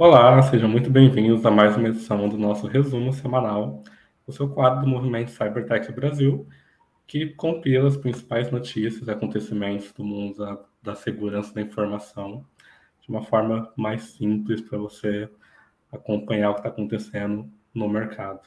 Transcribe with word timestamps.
Olá, 0.00 0.40
sejam 0.40 0.66
muito 0.66 0.88
bem-vindos 0.88 1.44
a 1.44 1.50
mais 1.50 1.76
uma 1.76 1.88
edição 1.88 2.26
do 2.26 2.38
nosso 2.38 2.66
resumo 2.66 3.12
semanal, 3.12 3.82
o 4.26 4.32
seu 4.32 4.48
quadro 4.48 4.80
do 4.80 4.86
Movimento 4.86 5.30
Cybertech 5.30 5.92
Brasil, 5.92 6.48
que 7.06 7.26
compila 7.34 7.86
as 7.86 7.98
principais 7.98 8.50
notícias 8.50 9.06
e 9.06 9.10
acontecimentos 9.10 9.92
do 9.92 10.02
mundo 10.02 10.38
da, 10.38 10.58
da 10.82 10.94
segurança 10.94 11.52
da 11.52 11.60
informação 11.60 12.46
de 13.02 13.10
uma 13.10 13.22
forma 13.22 13.70
mais 13.76 14.04
simples 14.04 14.62
para 14.62 14.78
você 14.78 15.28
acompanhar 15.92 16.48
o 16.48 16.54
que 16.54 16.60
está 16.60 16.70
acontecendo 16.70 17.46
no 17.74 17.86
mercado. 17.86 18.40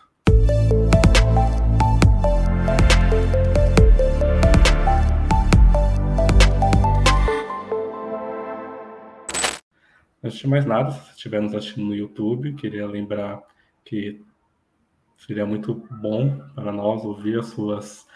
Antes 10.23 10.39
de 10.39 10.47
mais 10.47 10.65
nada, 10.65 10.91
se 10.91 11.11
estiver 11.11 11.41
nos 11.41 11.53
assistindo 11.53 11.87
no 11.87 11.95
YouTube, 11.95 12.53
queria 12.53 12.87
lembrar 12.87 13.43
que 13.83 14.23
seria 15.17 15.45
muito 15.45 15.75
bom 16.01 16.39
para 16.55 16.71
nós 16.71 17.03
ouvir 17.03 17.39
as 17.39 17.47
suas, 17.47 18.07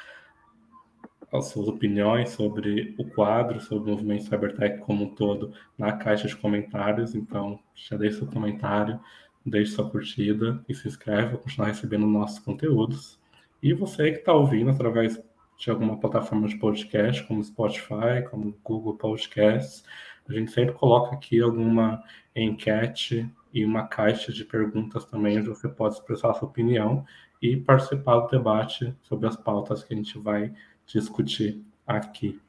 as 1.34 1.48
suas 1.48 1.68
opiniões 1.68 2.30
sobre 2.30 2.96
o 2.98 3.04
quadro, 3.04 3.60
sobre 3.60 3.90
o 3.90 3.94
movimento 3.94 4.24
Cybertech 4.24 4.80
como 4.80 5.04
um 5.04 5.16
todo 5.16 5.52
na 5.78 5.98
caixa 5.98 6.30
de 6.30 6.36
comentários. 6.38 7.14
Então, 7.14 7.60
já 7.76 7.98
deixe 7.98 8.20
seu 8.20 8.28
comentário, 8.28 8.98
deixe 9.46 9.74
sua 9.74 9.90
curtida 9.90 10.64
e 10.70 10.74
se 10.74 10.88
inscreve 10.88 11.32
para 11.32 11.40
continuar 11.40 11.68
recebendo 11.68 12.08
nossos 12.08 12.40
conteúdos. 12.40 13.20
E 13.62 13.74
você 13.74 14.14
que 14.14 14.20
está 14.20 14.32
ouvindo 14.32 14.72
através 14.72 15.22
de 15.58 15.70
alguma 15.70 16.00
plataforma 16.00 16.48
de 16.48 16.56
podcast, 16.56 17.22
como 17.28 17.44
Spotify, 17.44 18.24
como 18.30 18.58
Google 18.64 18.96
Podcasts, 18.96 19.84
a 20.30 20.34
gente 20.34 20.52
sempre 20.52 20.74
coloca 20.74 21.16
aqui 21.16 21.42
alguma 21.42 22.04
enquete 22.36 23.30
e 23.54 23.66
uma 23.66 23.88
caixa 23.88 24.32
de 24.32 24.44
perguntas 24.44 25.06
também, 25.06 25.40
onde 25.40 25.50
você 25.50 25.68
pode 25.68 25.96
expressar 25.96 26.34
sua 26.34 26.48
opinião 26.48 27.06
e 27.42 27.56
participar 27.58 28.20
do 28.20 28.30
debate 28.30 28.96
sobre 29.04 29.28
as 29.28 29.36
pautas 29.36 29.84
que 29.84 29.94
a 29.94 29.98
gente 29.98 30.18
vai 30.20 30.54
discutir 30.86 31.64
aqui. 31.86 32.40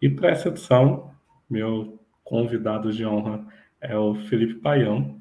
E 0.00 0.08
para 0.08 0.30
essa 0.30 0.48
edição, 0.48 1.12
meu 1.48 1.98
convidado 2.24 2.92
de 2.92 3.04
honra 3.04 3.46
é 3.80 3.96
o 3.96 4.14
Felipe 4.14 4.54
Paião, 4.54 5.18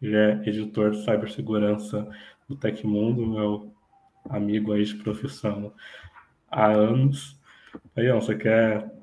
ele 0.00 0.16
é 0.16 0.42
editor 0.46 0.90
de 0.90 1.04
cibersegurança 1.04 2.08
do 2.48 2.56
Tecmundo, 2.56 3.26
meu 3.26 3.72
amigo 4.28 4.72
aí 4.72 4.84
de 4.84 4.94
profissão 4.96 5.72
há 6.50 6.66
anos. 6.66 7.38
Paião, 7.94 8.20
você 8.20 8.34
quer 8.34 8.99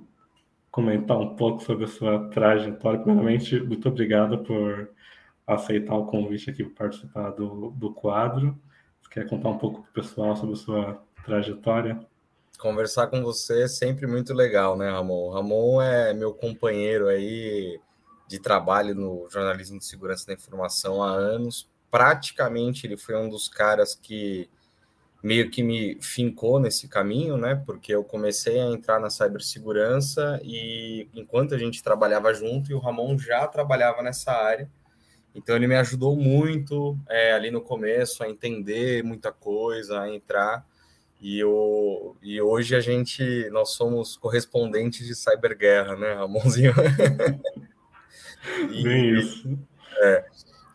comentar 0.78 1.18
um 1.18 1.36
pouco 1.36 1.64
sobre 1.64 1.86
a 1.86 1.88
sua 1.88 2.30
trajetória. 2.30 3.00
Primeiramente, 3.00 3.60
muito 3.60 3.90
obrigado 3.90 4.44
por 4.44 4.92
aceitar 5.48 5.96
o 5.96 6.06
convite 6.06 6.52
aqui 6.52 6.64
para 6.64 6.86
participar 6.86 7.32
do, 7.32 7.72
do 7.72 7.92
quadro. 7.92 8.56
Você 9.02 9.10
quer 9.10 9.28
contar 9.28 9.50
um 9.50 9.58
pouco 9.58 9.82
para 9.82 9.90
o 9.90 9.94
pessoal 9.94 10.36
sobre 10.36 10.54
a 10.54 10.58
sua 10.58 11.04
trajetória? 11.26 12.00
Conversar 12.60 13.08
com 13.08 13.24
você 13.24 13.64
é 13.64 13.68
sempre 13.68 14.06
muito 14.06 14.36
legal, 14.36 14.78
né, 14.78 14.92
Ramon? 14.92 15.32
Ramon 15.32 15.82
é 15.82 16.14
meu 16.14 16.32
companheiro 16.32 17.08
aí 17.08 17.80
de 18.28 18.40
trabalho 18.40 18.94
no 18.94 19.28
jornalismo 19.32 19.80
de 19.80 19.86
segurança 19.86 20.28
da 20.28 20.34
informação 20.34 21.02
há 21.02 21.10
anos. 21.10 21.68
Praticamente 21.90 22.86
ele 22.86 22.98
foi 22.98 23.16
um 23.16 23.28
dos 23.28 23.50
caras 23.50 23.96
que 23.96 24.48
meio 25.24 25.50
que 25.50 25.64
me 25.64 25.98
fincou 26.02 26.60
nesse 26.60 26.88
caminho, 26.88 27.38
né? 27.38 27.62
Porque 27.66 27.94
eu 27.94 28.04
comecei 28.04 28.60
a 28.60 28.66
entrar 28.68 29.00
na 29.00 29.10
cibersegurança 29.10 30.40
e 30.44 31.08
enquanto 31.14 31.56
a 31.56 31.58
gente 31.58 31.84
trabalhava 31.84 32.34
junto, 32.34 32.72
e 32.72 32.74
o 32.74 32.80
Ramon 32.80 33.18
já 33.18 33.48
trabalhava 33.48 34.02
nessa 34.02 34.32
área, 34.32 34.70
então 35.34 35.56
ele 35.56 35.68
me 35.68 35.76
ajudou 35.76 36.16
muito 36.16 36.98
é, 37.08 37.34
ali 37.34 37.52
no 37.52 37.62
começo 37.62 38.24
a 38.24 38.30
entender 38.30 39.04
muita 39.04 39.32
coisa, 39.32 40.02
a 40.02 40.10
entrar. 40.10 40.66
E, 41.22 41.40
eu, 41.40 42.16
e 42.22 42.40
hoje 42.42 42.76
a 42.76 42.80
gente, 42.80 43.50
nós 43.50 43.72
somos 43.72 44.18
correspondentes 44.18 45.06
de 45.06 45.16
cyberguerra, 45.16 45.96
né, 45.96 46.14
Ramonzinho? 46.14 46.74
e, 48.72 48.84
Bem 48.84 49.20
isso. 49.20 49.60
É, 50.00 50.26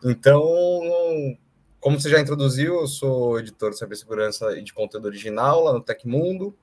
então, 0.03 0.41
como 1.83 1.99
você 1.99 2.09
já 2.09 2.17
introduziu, 2.21 2.75
eu 2.79 2.87
sou 2.87 3.37
editor 3.37 3.71
de 3.71 3.77
cibersegurança 3.77 4.57
e 4.57 4.63
de 4.63 4.73
conteúdo 4.73 5.05
original 5.05 5.65
lá 5.65 5.73
no 5.73 5.83
Tecmundo, 5.83 6.55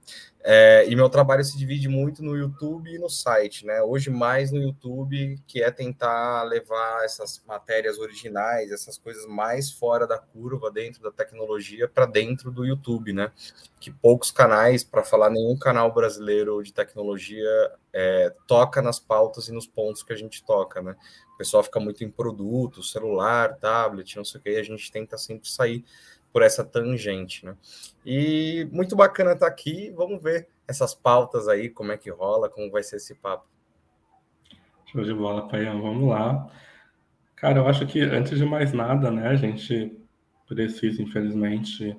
é, 0.42 0.86
e 0.88 0.96
meu 0.96 1.10
trabalho 1.10 1.44
se 1.44 1.58
divide 1.58 1.86
muito 1.86 2.22
no 2.22 2.34
YouTube 2.34 2.90
e 2.90 2.98
no 2.98 3.10
site, 3.10 3.66
né? 3.66 3.82
Hoje 3.82 4.08
mais 4.08 4.50
no 4.50 4.58
YouTube, 4.58 5.38
que 5.46 5.62
é 5.62 5.70
tentar 5.70 6.44
levar 6.44 7.04
essas 7.04 7.42
matérias 7.46 7.98
originais, 7.98 8.72
essas 8.72 8.96
coisas 8.96 9.26
mais 9.26 9.70
fora 9.70 10.06
da 10.06 10.18
curva, 10.18 10.70
dentro 10.70 11.02
da 11.02 11.10
tecnologia, 11.10 11.86
para 11.86 12.06
dentro 12.06 12.50
do 12.50 12.64
YouTube, 12.64 13.12
né? 13.12 13.30
Que 13.78 13.90
poucos 13.90 14.30
canais, 14.30 14.82
para 14.82 15.04
falar 15.04 15.28
nenhum 15.28 15.58
canal 15.58 15.92
brasileiro 15.92 16.62
de 16.62 16.72
tecnologia, 16.72 17.72
é, 17.92 18.32
toca 18.46 18.80
nas 18.80 18.98
pautas 18.98 19.48
e 19.48 19.52
nos 19.52 19.66
pontos 19.66 20.02
que 20.02 20.12
a 20.14 20.16
gente 20.16 20.42
toca, 20.42 20.80
né? 20.80 20.96
O 21.34 21.36
pessoal 21.36 21.62
fica 21.62 21.80
muito 21.80 22.02
em 22.02 22.10
produto, 22.10 22.82
celular, 22.82 23.56
tablet, 23.56 24.16
não 24.16 24.24
sei 24.24 24.40
o 24.40 24.42
que, 24.42 24.50
e 24.50 24.56
a 24.56 24.62
gente 24.62 24.90
tenta 24.90 25.18
sempre 25.18 25.50
sair 25.50 25.84
por 26.32 26.42
essa 26.42 26.64
tangente, 26.64 27.44
né? 27.44 27.56
E 28.04 28.68
muito 28.72 28.94
bacana 28.96 29.32
estar 29.32 29.46
aqui. 29.46 29.90
Vamos 29.96 30.22
ver 30.22 30.48
essas 30.66 30.94
pautas 30.94 31.48
aí, 31.48 31.68
como 31.68 31.92
é 31.92 31.98
que 31.98 32.10
rola, 32.10 32.48
como 32.48 32.70
vai 32.70 32.82
ser 32.82 32.96
esse 32.96 33.14
papo. 33.14 33.46
Show 34.86 35.04
de 35.04 35.14
bola, 35.14 35.48
Paião. 35.48 35.82
Vamos 35.82 36.08
lá. 36.08 36.48
Cara, 37.36 37.58
eu 37.58 37.68
acho 37.68 37.86
que 37.86 38.00
antes 38.00 38.38
de 38.38 38.44
mais 38.44 38.72
nada, 38.72 39.10
né, 39.10 39.28
a 39.28 39.34
gente 39.34 39.96
precisa, 40.46 41.02
infelizmente, 41.02 41.96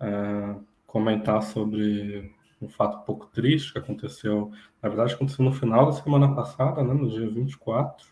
uh, 0.00 0.64
comentar 0.86 1.42
sobre 1.42 2.34
um 2.60 2.68
fato 2.68 3.04
pouco 3.04 3.26
triste 3.26 3.72
que 3.72 3.78
aconteceu. 3.78 4.50
Na 4.82 4.88
verdade, 4.88 5.14
aconteceu 5.14 5.44
no 5.44 5.52
final 5.52 5.86
da 5.86 5.92
semana 5.92 6.34
passada, 6.34 6.82
né, 6.82 6.92
no 6.92 7.08
dia 7.08 7.28
24 7.28 8.06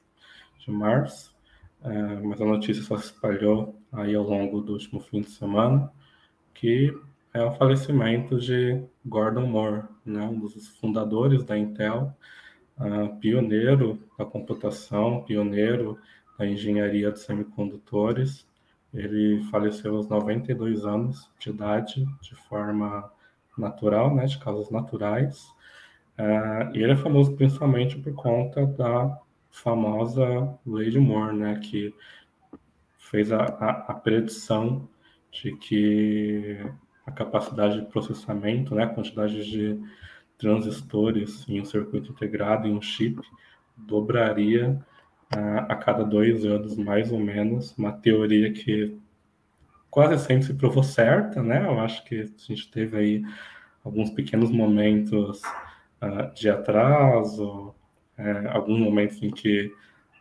de 0.59 0.71
março, 0.71 1.35
uh, 1.83 2.27
mas 2.27 2.41
a 2.41 2.45
notícia 2.45 2.83
só 2.83 2.97
se 2.97 3.07
espalhou 3.07 3.80
aí 3.93 4.15
ao 4.15 4.25
longo 4.25 4.61
do 4.61 4.73
último 4.73 5.01
fim 5.01 5.21
de 5.21 5.31
semana, 5.31 5.91
que 6.55 6.95
é 7.33 7.43
o 7.43 7.53
falecimento 7.53 8.39
de 8.39 8.83
Gordon 9.05 9.47
Moore, 9.47 9.85
né, 10.05 10.23
um 10.23 10.39
dos 10.39 10.69
fundadores 10.79 11.45
da 11.45 11.57
Intel, 11.57 12.15
uh, 12.79 13.17
pioneiro 13.21 14.03
da 14.19 14.25
computação, 14.25 15.23
pioneiro 15.23 15.99
da 16.39 16.47
engenharia 16.47 17.13
de 17.13 17.21
semicondutores. 17.21 18.47
Ele 18.93 19.45
faleceu 19.51 19.97
aos 19.97 20.09
92 20.09 20.85
anos 20.85 21.31
de 21.39 21.51
idade, 21.51 22.05
de 22.21 22.35
forma 22.35 23.11
natural, 23.57 24.15
né, 24.15 24.27
de 24.27 24.39
causas 24.39 24.71
naturais. 24.71 25.55
Uh, 26.19 26.75
e 26.75 26.83
ele 26.83 26.93
é 26.93 26.97
famoso 26.97 27.35
principalmente 27.37 27.97
por 27.97 28.13
conta 28.15 28.67
da 28.67 29.19
famosa 29.51 30.59
lei 30.67 30.91
de 30.91 30.99
Moore, 30.99 31.37
né, 31.37 31.61
que 31.63 31.95
fez 33.11 33.33
a, 33.33 33.43
a, 33.43 33.71
a 33.89 33.95
predição 33.95 34.89
de 35.33 35.57
que 35.57 36.59
a 37.05 37.11
capacidade 37.11 37.81
de 37.81 37.87
processamento, 37.87 38.75
né, 38.75 38.85
a 38.85 38.89
quantidade 38.89 39.51
de 39.51 39.81
transistores 40.39 41.47
em 41.49 41.61
um 41.61 41.65
circuito 41.65 42.13
integrado 42.13 42.67
em 42.67 42.75
um 42.75 42.81
chip 42.81 43.21
dobraria 43.77 44.81
a, 45.31 45.73
a 45.73 45.77
cada 45.77 46.05
dois 46.05 46.45
anos, 46.45 46.77
mais 46.77 47.13
ou 47.13 47.19
menos. 47.19 47.77
Uma 47.77 47.93
teoria 47.93 48.53
que 48.53 48.97
quase 49.91 50.25
sempre 50.25 50.45
se 50.45 50.55
provou 50.55 50.83
certa, 50.83 51.43
né? 51.43 51.65
Eu 51.67 51.79
acho 51.81 52.05
que 52.05 52.21
a 52.23 52.27
gente 52.39 52.71
teve 52.71 52.97
aí 52.97 53.23
alguns 53.85 54.11
pequenos 54.11 54.51
momentos 54.51 55.43
uh, 56.01 56.33
de 56.35 56.49
atraso, 56.49 57.75
uh, 58.19 58.49
alguns 58.51 58.79
momentos 58.79 59.23
em 59.23 59.31
que 59.31 59.67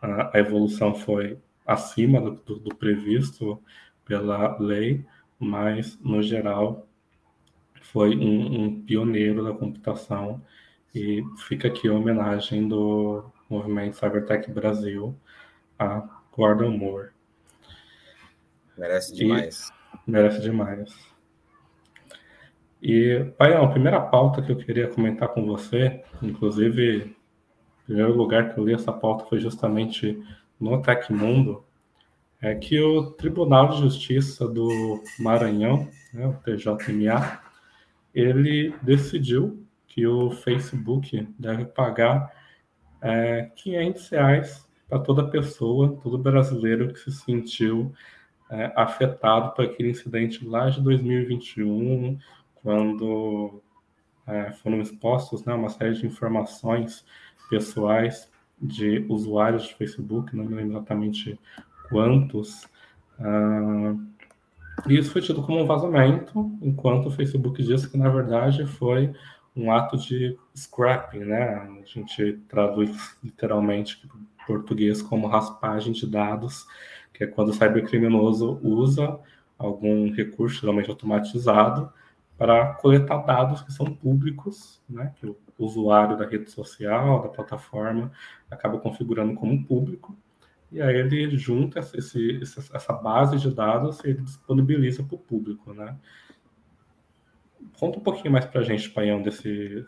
uh, 0.02 0.30
a 0.32 0.38
evolução 0.38 0.94
foi 0.94 1.38
acima 1.66 2.20
do, 2.20 2.32
do, 2.32 2.58
do 2.58 2.74
previsto 2.74 3.62
pela 4.04 4.58
lei, 4.58 5.04
mas, 5.38 5.98
no 6.00 6.22
geral, 6.22 6.86
foi 7.80 8.16
um, 8.16 8.64
um, 8.64 8.82
pioneiro 8.82 9.42
da 9.42 9.52
computação 9.52 10.42
e 10.94 11.22
fica 11.48 11.68
aqui 11.68 11.88
a 11.88 11.92
homenagem 11.92 12.68
do 12.68 13.24
movimento 13.48 13.96
Cybertech 13.96 14.50
Brasil 14.50 15.16
a 15.78 16.06
Gordon 16.32 16.76
Moore. 16.76 17.10
Merece 18.76 19.14
demais. 19.14 19.72
E 20.06 20.10
merece 20.10 20.40
demais. 20.42 21.10
E, 22.82 23.32
Paião, 23.36 23.64
a 23.64 23.70
primeira 23.70 24.00
pauta 24.00 24.42
que 24.42 24.52
eu 24.52 24.56
queria 24.56 24.88
comentar 24.88 25.28
com 25.28 25.44
você, 25.44 26.02
inclusive, 26.22 27.14
o 27.82 27.84
primeiro 27.84 28.16
lugar 28.16 28.52
que 28.52 28.58
eu 28.58 28.64
li 28.64 28.72
essa 28.72 28.92
pauta 28.92 29.26
foi 29.26 29.38
justamente 29.38 30.22
no 30.60 30.82
Tecmundo 30.82 31.64
é 32.40 32.54
que 32.54 32.80
o 32.80 33.10
Tribunal 33.12 33.68
de 33.70 33.80
Justiça 33.80 34.46
do 34.46 35.02
Maranhão, 35.18 35.88
né, 36.12 36.26
o 36.26 36.34
TJMA, 36.34 37.40
ele 38.14 38.74
decidiu 38.82 39.66
que 39.86 40.06
o 40.06 40.30
Facebook 40.30 41.28
deve 41.38 41.64
pagar 41.66 42.32
é, 43.02 43.50
500 43.56 44.08
reais 44.08 44.68
para 44.88 44.98
toda 44.98 45.30
pessoa, 45.30 45.98
todo 46.02 46.18
brasileiro 46.18 46.92
que 46.92 46.98
se 46.98 47.12
sentiu 47.12 47.92
é, 48.50 48.72
afetado 48.76 49.54
por 49.54 49.64
aquele 49.64 49.90
incidente 49.90 50.44
lá 50.44 50.68
de 50.68 50.80
2021, 50.80 52.18
quando 52.56 53.62
é, 54.26 54.52
foram 54.52 54.80
expostos 54.80 55.44
né, 55.44 55.54
uma 55.54 55.68
série 55.68 55.94
de 55.94 56.06
informações 56.06 57.04
pessoais 57.48 58.29
de 58.60 59.04
usuários 59.08 59.64
de 59.64 59.74
Facebook, 59.74 60.36
não 60.36 60.44
me 60.44 60.54
lembro 60.54 60.72
exatamente 60.72 61.38
quantos. 61.88 62.64
Uh, 63.18 64.00
e 64.88 64.96
isso 64.98 65.10
foi 65.10 65.22
tido 65.22 65.42
como 65.42 65.60
um 65.60 65.66
vazamento, 65.66 66.50
enquanto 66.62 67.06
o 67.06 67.10
Facebook 67.10 67.62
disse 67.62 67.88
que, 67.88 67.96
na 67.96 68.08
verdade, 68.08 68.66
foi 68.66 69.12
um 69.54 69.72
ato 69.72 69.96
de 69.96 70.38
scrapping, 70.54 71.20
né? 71.20 71.54
A 71.54 71.84
gente 71.84 72.38
traduz 72.48 73.16
literalmente 73.22 73.98
para 73.98 74.46
português 74.46 75.02
como 75.02 75.26
raspagem 75.26 75.92
de 75.92 76.06
dados, 76.06 76.66
que 77.12 77.24
é 77.24 77.26
quando 77.26 77.48
o 77.48 77.52
cybercriminoso 77.52 78.58
usa 78.62 79.18
algum 79.58 80.10
recurso, 80.12 80.60
geralmente 80.60 80.88
automatizado, 80.88 81.92
para 82.38 82.74
coletar 82.74 83.18
dados 83.18 83.60
que 83.60 83.72
são 83.72 83.86
públicos, 83.86 84.80
né? 84.88 85.12
Que 85.16 85.26
o 85.26 85.36
usuário 85.64 86.16
da 86.16 86.26
rede 86.26 86.50
social, 86.50 87.22
da 87.22 87.28
plataforma, 87.28 88.10
acaba 88.50 88.78
configurando 88.78 89.34
como 89.34 89.64
público, 89.64 90.16
e 90.72 90.80
aí 90.80 90.96
ele 90.96 91.36
junta 91.36 91.80
esse, 91.94 92.40
essa 92.42 92.92
base 92.92 93.36
de 93.38 93.50
dados 93.50 93.98
e 94.04 94.10
ele 94.10 94.22
disponibiliza 94.22 95.02
para 95.02 95.16
o 95.16 95.18
público, 95.18 95.74
né? 95.74 95.96
Conta 97.78 97.98
um 97.98 98.02
pouquinho 98.02 98.32
mais 98.32 98.44
para 98.44 98.60
a 98.60 98.64
gente, 98.64 98.88
Paião, 98.90 99.20
desse, 99.20 99.84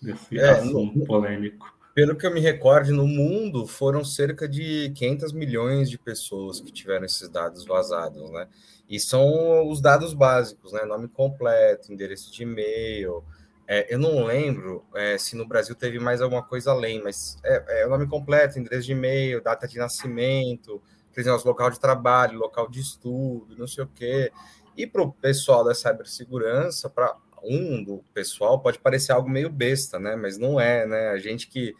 desse 0.00 0.38
é, 0.38 0.50
assunto 0.50 0.98
no, 0.98 1.04
polêmico. 1.04 1.76
Pelo 1.94 2.16
que 2.16 2.26
eu 2.26 2.32
me 2.32 2.40
recordo, 2.40 2.94
no 2.94 3.06
mundo 3.06 3.66
foram 3.66 4.04
cerca 4.04 4.48
de 4.48 4.90
500 4.94 5.32
milhões 5.32 5.90
de 5.90 5.98
pessoas 5.98 6.60
que 6.60 6.72
tiveram 6.72 7.04
esses 7.04 7.28
dados 7.28 7.66
vazados, 7.66 8.30
né? 8.30 8.48
E 8.88 8.98
são 8.98 9.68
os 9.68 9.80
dados 9.80 10.14
básicos, 10.14 10.72
né? 10.72 10.84
Nome 10.84 11.08
completo, 11.08 11.92
endereço 11.92 12.32
de 12.32 12.42
e-mail, 12.42 13.22
é, 13.68 13.92
eu 13.92 13.98
não 13.98 14.24
lembro 14.24 14.84
é, 14.94 15.18
se 15.18 15.34
no 15.36 15.46
Brasil 15.46 15.74
teve 15.74 15.98
mais 15.98 16.20
alguma 16.22 16.42
coisa 16.42 16.70
além, 16.70 17.02
mas 17.02 17.36
é, 17.44 17.82
é 17.82 17.86
o 17.86 17.90
nome 17.90 18.06
completo, 18.06 18.58
endereço 18.58 18.86
de 18.86 18.92
e-mail, 18.92 19.42
data 19.42 19.66
de 19.66 19.78
nascimento, 19.78 20.80
nosso 21.24 21.48
local 21.48 21.70
de 21.70 21.80
trabalho, 21.80 22.38
local 22.38 22.68
de 22.68 22.80
estudo, 22.80 23.56
não 23.56 23.66
sei 23.66 23.84
o 23.84 23.88
quê. 23.88 24.30
E 24.76 24.86
para 24.86 25.02
o 25.02 25.12
pessoal 25.12 25.64
da 25.64 25.74
cibersegurança, 25.74 26.90
para 26.90 27.16
um 27.42 27.82
do 27.82 28.04
pessoal, 28.12 28.60
pode 28.60 28.78
parecer 28.78 29.12
algo 29.12 29.28
meio 29.28 29.48
besta, 29.48 29.98
né? 29.98 30.14
Mas 30.14 30.36
não 30.36 30.60
é, 30.60 30.86
né? 30.86 31.08
A 31.08 31.18
gente 31.18 31.48
que 31.48 31.74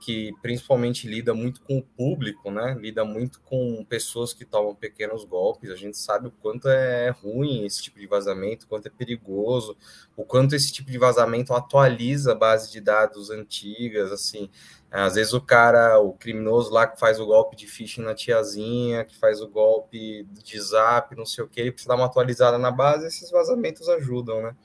que 0.00 0.32
principalmente 0.40 1.06
lida 1.06 1.34
muito 1.34 1.60
com 1.60 1.78
o 1.78 1.82
público, 1.82 2.50
né? 2.50 2.74
Lida 2.80 3.04
muito 3.04 3.40
com 3.42 3.84
pessoas 3.84 4.32
que 4.32 4.44
tomam 4.44 4.74
pequenos 4.74 5.24
golpes. 5.24 5.70
A 5.70 5.76
gente 5.76 5.98
sabe 5.98 6.28
o 6.28 6.30
quanto 6.30 6.68
é 6.68 7.10
ruim 7.10 7.66
esse 7.66 7.82
tipo 7.82 7.98
de 7.98 8.06
vazamento, 8.06 8.64
o 8.64 8.68
quanto 8.68 8.86
é 8.86 8.90
perigoso, 8.90 9.76
o 10.16 10.24
quanto 10.24 10.54
esse 10.54 10.72
tipo 10.72 10.90
de 10.90 10.98
vazamento 10.98 11.52
atualiza 11.52 12.32
a 12.32 12.34
base 12.34 12.72
de 12.72 12.80
dados 12.80 13.30
antigas, 13.30 14.10
assim. 14.10 14.50
Às 14.90 15.14
vezes 15.14 15.32
o 15.32 15.40
cara, 15.40 16.00
o 16.00 16.12
criminoso 16.14 16.72
lá 16.72 16.86
que 16.86 16.98
faz 16.98 17.20
o 17.20 17.26
golpe 17.26 17.54
de 17.54 17.66
phishing 17.66 18.02
na 18.02 18.14
tiazinha, 18.14 19.04
que 19.04 19.16
faz 19.16 19.40
o 19.40 19.48
golpe 19.48 20.26
de 20.42 20.60
zap, 20.60 21.14
não 21.14 21.26
sei 21.26 21.44
o 21.44 21.48
que, 21.48 21.60
ele 21.60 21.72
precisa 21.72 21.90
dar 21.90 21.96
uma 21.96 22.06
atualizada 22.06 22.58
na 22.58 22.70
base, 22.70 23.06
esses 23.06 23.30
vazamentos 23.30 23.88
ajudam, 23.88 24.42
né? 24.42 24.56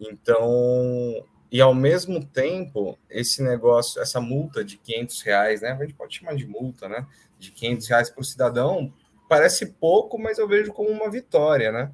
Então, 0.00 1.24
e 1.56 1.60
ao 1.62 1.74
mesmo 1.74 2.22
tempo, 2.22 2.98
esse 3.08 3.42
negócio, 3.42 3.98
essa 3.98 4.20
multa 4.20 4.62
de 4.62 4.76
500 4.76 5.22
reais, 5.22 5.62
né? 5.62 5.70
A 5.72 5.80
gente 5.80 5.94
pode 5.94 6.14
chamar 6.14 6.36
de 6.36 6.46
multa, 6.46 6.86
né? 6.86 7.06
De 7.38 7.50
500 7.50 7.88
reais 7.88 8.10
por 8.10 8.26
cidadão, 8.26 8.92
parece 9.26 9.64
pouco, 9.64 10.18
mas 10.18 10.36
eu 10.36 10.46
vejo 10.46 10.70
como 10.70 10.90
uma 10.90 11.10
vitória, 11.10 11.72
né? 11.72 11.90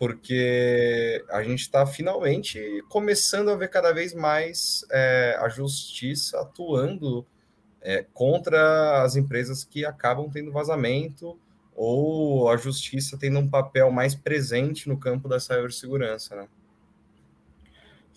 Porque 0.00 1.24
a 1.30 1.44
gente 1.44 1.60
está 1.60 1.86
finalmente 1.86 2.82
começando 2.88 3.50
a 3.52 3.54
ver 3.54 3.68
cada 3.68 3.92
vez 3.92 4.12
mais 4.12 4.84
é, 4.90 5.38
a 5.38 5.48
justiça 5.48 6.40
atuando 6.40 7.24
é, 7.80 8.04
contra 8.12 9.04
as 9.04 9.14
empresas 9.14 9.62
que 9.62 9.84
acabam 9.84 10.28
tendo 10.28 10.50
vazamento 10.50 11.38
ou 11.72 12.50
a 12.50 12.56
justiça 12.56 13.16
tendo 13.16 13.38
um 13.38 13.48
papel 13.48 13.92
mais 13.92 14.16
presente 14.16 14.88
no 14.88 14.98
campo 14.98 15.28
da 15.28 15.38
cibersegurança, 15.38 16.34
né? 16.34 16.48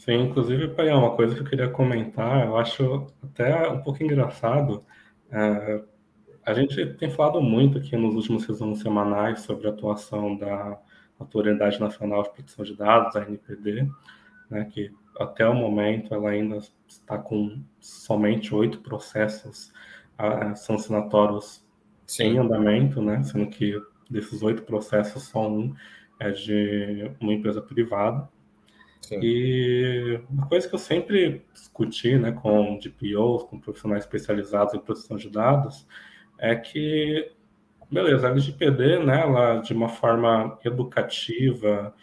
Sim, 0.02 0.14
inclusive, 0.24 0.70
pai, 0.70 0.90
é 0.90 0.96
uma 0.96 1.16
coisa 1.16 1.36
que 1.36 1.42
eu 1.42 1.46
queria 1.46 1.70
comentar, 1.70 2.48
eu 2.48 2.58
acho 2.58 3.06
até 3.24 3.70
um 3.70 3.84
pouco 3.84 4.02
engraçado. 4.04 4.84
É, 5.30 5.84
a 6.44 6.56
gente 6.56 6.84
tem 6.96 7.08
falado 7.12 7.40
muito 7.40 7.78
aqui 7.78 7.96
nos 7.96 8.16
últimos 8.16 8.44
resumos 8.48 8.80
semanais 8.80 9.42
sobre 9.42 9.68
a 9.68 9.70
atuação 9.70 10.36
da 10.36 10.82
Autoridade 11.20 11.80
Nacional 11.80 12.24
de 12.24 12.32
Proteção 12.32 12.66
de 12.66 12.76
Dados, 12.76 13.16
a 13.16 13.22
NPD, 13.22 13.88
né, 14.50 14.66
que 14.72 14.92
até 15.20 15.48
o 15.48 15.54
momento 15.54 16.16
ela 16.16 16.32
ainda 16.32 16.58
está 16.88 17.20
com 17.20 17.62
somente 17.80 18.56
oito 18.56 18.80
processos 18.80 19.72
uh, 20.18 20.56
sancionatórios 20.56 21.64
Sim. 22.08 22.24
em 22.24 22.38
andamento, 22.40 23.04
né, 23.04 23.22
sendo 23.22 23.52
que 23.52 23.80
desses 24.10 24.42
oito 24.42 24.64
processos 24.64 25.26
só 25.26 25.48
um 25.48 25.76
é 26.20 26.32
de 26.32 27.12
uma 27.20 27.34
empresa 27.34 27.62
privada. 27.62 28.28
Sim. 29.02 29.20
E 29.22 30.22
uma 30.30 30.48
coisa 30.48 30.70
que 30.70 30.76
eu 30.76 30.80
sempre 30.80 31.44
discuti 31.54 32.18
né, 32.18 32.32
com 32.32 32.78
DPOs, 32.78 33.44
com 33.44 33.60
profissionais 33.60 34.04
especializados 34.04 34.74
em 34.74 34.80
proteção 34.80 35.18
de 35.18 35.30
dados, 35.30 35.88
é 36.38 36.56
que, 36.56 37.32
beleza, 37.92 38.28
a 38.28 38.32
LGPD, 38.32 39.00
né, 39.04 39.22
ela, 39.22 39.60
de 39.60 39.74
uma 39.74 39.90
forma 39.90 40.58
educativa, 40.64 41.94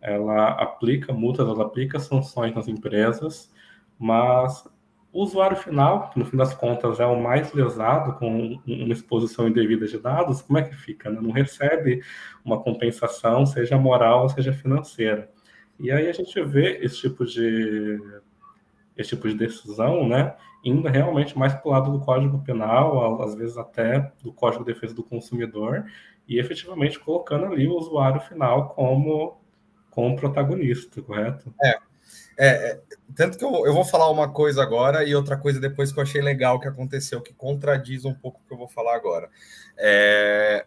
ela 0.00 0.48
aplica 0.50 1.12
multas, 1.12 1.48
ela 1.48 1.64
aplica 1.64 1.98
sanções 1.98 2.54
nas 2.54 2.68
empresas, 2.68 3.52
mas 3.98 4.64
o 5.12 5.22
usuário 5.22 5.56
final, 5.56 6.10
que 6.10 6.18
no 6.18 6.24
fim 6.24 6.36
das 6.36 6.54
contas 6.54 7.00
é 7.00 7.06
o 7.06 7.20
mais 7.20 7.52
lesado 7.52 8.14
com 8.18 8.60
uma 8.66 8.92
exposição 8.92 9.48
indevida 9.48 9.86
de 9.86 9.98
dados, 9.98 10.42
como 10.42 10.58
é 10.58 10.62
que 10.62 10.74
fica? 10.74 11.08
Né? 11.10 11.18
Não 11.20 11.30
recebe 11.30 12.02
uma 12.44 12.60
compensação, 12.60 13.46
seja 13.46 13.78
moral, 13.78 14.28
seja 14.28 14.52
financeira. 14.52 15.30
E 15.78 15.90
aí 15.92 16.08
a 16.08 16.12
gente 16.12 16.42
vê 16.42 16.78
esse 16.82 17.00
tipo 17.00 17.24
de 17.24 18.00
esse 18.96 19.10
tipo 19.10 19.28
de 19.28 19.34
decisão, 19.34 20.08
né, 20.08 20.34
indo 20.64 20.88
realmente 20.88 21.38
mais 21.38 21.54
para 21.54 21.68
o 21.68 21.70
lado 21.70 21.92
do 21.92 22.00
Código 22.00 22.42
Penal, 22.42 23.22
às 23.22 23.36
vezes 23.36 23.56
até 23.56 24.12
do 24.20 24.32
Código 24.32 24.64
de 24.64 24.72
Defesa 24.72 24.92
do 24.92 25.04
Consumidor, 25.04 25.84
e 26.26 26.36
efetivamente 26.38 26.98
colocando 26.98 27.46
ali 27.46 27.68
o 27.68 27.76
usuário 27.76 28.20
final 28.22 28.70
como, 28.70 29.40
como 29.88 30.16
protagonista, 30.16 31.00
correto? 31.00 31.54
É, 31.62 31.78
é, 32.36 32.48
é, 32.48 32.80
tanto 33.14 33.38
que 33.38 33.44
eu, 33.44 33.66
eu 33.66 33.72
vou 33.72 33.84
falar 33.84 34.10
uma 34.10 34.28
coisa 34.32 34.62
agora 34.62 35.04
e 35.04 35.14
outra 35.14 35.36
coisa 35.36 35.60
depois 35.60 35.92
que 35.92 35.98
eu 35.98 36.02
achei 36.02 36.20
legal 36.20 36.58
que 36.58 36.68
aconteceu, 36.68 37.20
que 37.20 37.32
contradiz 37.32 38.04
um 38.04 38.14
pouco 38.14 38.40
o 38.40 38.46
que 38.46 38.52
eu 38.52 38.58
vou 38.58 38.68
falar 38.68 38.96
agora. 38.96 39.30
É, 39.76 40.66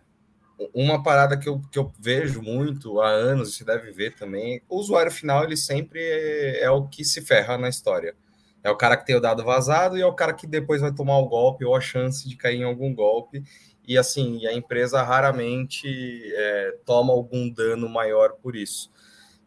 uma 0.74 1.02
parada 1.02 1.38
que 1.38 1.50
eu, 1.50 1.62
que 1.72 1.80
eu 1.80 1.92
vejo 2.00 2.42
muito 2.42 3.02
há 3.02 3.10
anos, 3.10 3.56
você 3.56 3.64
deve 3.64 3.92
ver 3.92 4.16
também, 4.16 4.62
o 4.70 4.78
usuário 4.78 5.12
final 5.12 5.44
ele 5.44 5.58
sempre 5.58 6.00
é, 6.00 6.64
é, 6.64 6.70
o 6.70 6.88
que 6.88 7.04
se 7.04 7.22
ferra 7.22 7.58
na 7.58 7.70
história. 7.70 8.16
É 8.64 8.70
o 8.70 8.78
cara 8.78 8.96
que 8.96 9.06
tem 9.06 9.16
o 9.16 9.20
dado 9.20 9.44
vazado 9.44 9.98
e 9.98 10.02
é 10.02 10.06
o 10.06 10.14
cara 10.14 10.34
que 10.34 10.46
depois 10.46 10.82
vai 10.82 10.94
tomar 10.94 11.18
o 11.18 11.28
golpe 11.28 11.66
ou 11.66 11.76
a 11.76 11.82
chance 11.82 12.30
de 12.30 12.36
cair 12.36 12.60
em 12.60 12.64
algum 12.64 12.94
golpe. 12.94 13.44
E 13.88 13.98
assim, 13.98 14.46
a 14.46 14.54
empresa 14.54 15.02
raramente 15.02 15.88
é, 16.36 16.78
toma 16.86 17.12
algum 17.12 17.50
dano 17.50 17.90
maior 17.90 18.34
por 18.34 18.56
isso. 18.56 18.92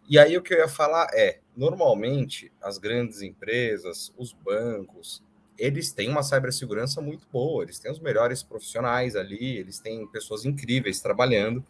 E 0.09 0.19
aí 0.19 0.37
o 0.37 0.43
que 0.43 0.53
eu 0.53 0.59
ia 0.59 0.69
falar 0.69 1.09
é, 1.15 1.39
normalmente 1.57 2.53
as 2.61 2.77
grandes 2.77 3.23
empresas, 3.23 4.13
os 4.19 4.33
bancos, 4.33 5.23
eles 5.59 5.93
têm 5.93 6.09
uma 6.09 6.23
cibersegurança 6.23 7.01
muito 7.01 7.27
boa, 7.33 7.63
eles 7.63 7.79
têm 7.79 7.91
os 7.91 8.01
melhores 8.01 8.43
profissionais 8.43 9.17
ali, 9.17 9.59
eles 9.59 9.79
têm 9.79 10.07
pessoas 10.09 10.45
incríveis 10.45 11.01
trabalhando. 11.01 11.65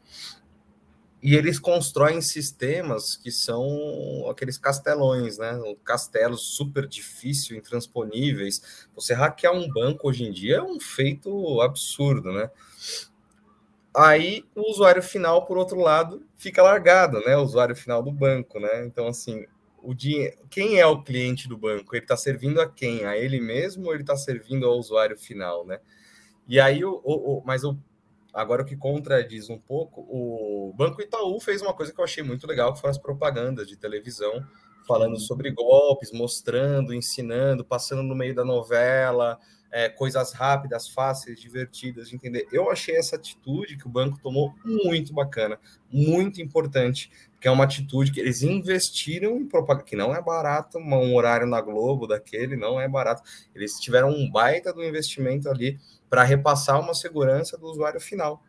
E 1.22 1.34
eles 1.34 1.58
constroem 1.58 2.20
sistemas 2.20 3.16
que 3.16 3.30
são 3.30 4.28
aqueles 4.28 4.58
castelões, 4.58 5.38
né? 5.38 5.58
Castelos 5.82 6.54
super 6.54 6.86
difícil, 6.86 7.56
intransponíveis. 7.56 8.86
Você 8.94 9.14
hackear 9.14 9.54
um 9.54 9.66
banco 9.66 10.06
hoje 10.06 10.24
em 10.24 10.30
dia 10.30 10.56
é 10.56 10.62
um 10.62 10.78
feito 10.78 11.62
absurdo, 11.62 12.30
né? 12.30 12.50
Aí 13.96 14.44
o 14.54 14.70
usuário 14.70 15.02
final, 15.02 15.46
por 15.46 15.56
outro 15.56 15.80
lado, 15.80 16.22
fica 16.36 16.62
largado, 16.62 17.20
né? 17.20 17.34
O 17.38 17.42
usuário 17.42 17.74
final 17.74 18.02
do 18.02 18.12
banco, 18.12 18.60
né? 18.60 18.84
Então, 18.84 19.06
assim, 19.06 19.46
o 19.84 19.94
dinheiro, 19.94 20.36
quem 20.50 20.78
é 20.78 20.86
o 20.86 21.02
cliente 21.02 21.48
do 21.48 21.56
banco? 21.56 21.94
Ele 21.94 22.04
está 22.04 22.16
servindo 22.16 22.60
a 22.60 22.68
quem? 22.68 23.04
A 23.04 23.16
ele 23.16 23.40
mesmo 23.40 23.86
ou 23.86 23.92
ele 23.92 24.02
está 24.02 24.16
servindo 24.16 24.66
ao 24.66 24.78
usuário 24.78 25.16
final, 25.16 25.66
né? 25.66 25.78
E 26.48 26.60
aí, 26.60 26.84
o, 26.84 27.00
o, 27.04 27.38
o, 27.38 27.42
mas 27.44 27.64
o, 27.64 27.78
agora 28.32 28.62
o 28.62 28.64
que 28.64 28.76
contradiz 28.76 29.48
um 29.48 29.58
pouco, 29.58 30.00
o 30.02 30.72
Banco 30.74 31.00
Itaú 31.00 31.40
fez 31.40 31.62
uma 31.62 31.72
coisa 31.72 31.92
que 31.92 32.00
eu 32.00 32.04
achei 32.04 32.22
muito 32.22 32.46
legal, 32.46 32.72
que 32.72 32.80
foram 32.80 32.90
as 32.90 32.98
propagandas 32.98 33.66
de 33.68 33.76
televisão 33.76 34.44
falando 34.86 35.18
sobre 35.18 35.50
golpes, 35.50 36.12
mostrando, 36.12 36.94
ensinando, 36.94 37.64
passando 37.64 38.02
no 38.02 38.14
meio 38.14 38.34
da 38.34 38.44
novela, 38.44 39.38
é, 39.74 39.88
coisas 39.88 40.32
rápidas, 40.32 40.88
fáceis, 40.88 41.40
divertidas 41.40 42.08
de 42.08 42.14
entender. 42.14 42.46
Eu 42.52 42.70
achei 42.70 42.96
essa 42.96 43.16
atitude 43.16 43.76
que 43.76 43.86
o 43.86 43.90
banco 43.90 44.20
tomou 44.22 44.54
muito 44.64 45.12
bacana, 45.12 45.58
muito 45.90 46.40
importante, 46.40 47.10
que 47.40 47.48
é 47.48 47.50
uma 47.50 47.64
atitude 47.64 48.12
que 48.12 48.20
eles 48.20 48.42
investiram 48.42 49.36
em 49.36 49.48
propaganda, 49.48 49.84
que 49.84 49.96
não 49.96 50.14
é 50.14 50.22
barato, 50.22 50.78
um 50.78 51.14
horário 51.16 51.46
na 51.46 51.60
Globo 51.60 52.06
daquele 52.06 52.56
não 52.56 52.80
é 52.80 52.88
barato. 52.88 53.22
Eles 53.52 53.72
tiveram 53.80 54.10
um 54.10 54.30
baita 54.30 54.72
do 54.72 54.84
investimento 54.84 55.48
ali 55.48 55.76
para 56.08 56.22
repassar 56.22 56.78
uma 56.78 56.94
segurança 56.94 57.58
do 57.58 57.66
usuário 57.66 58.00
final. 58.00 58.40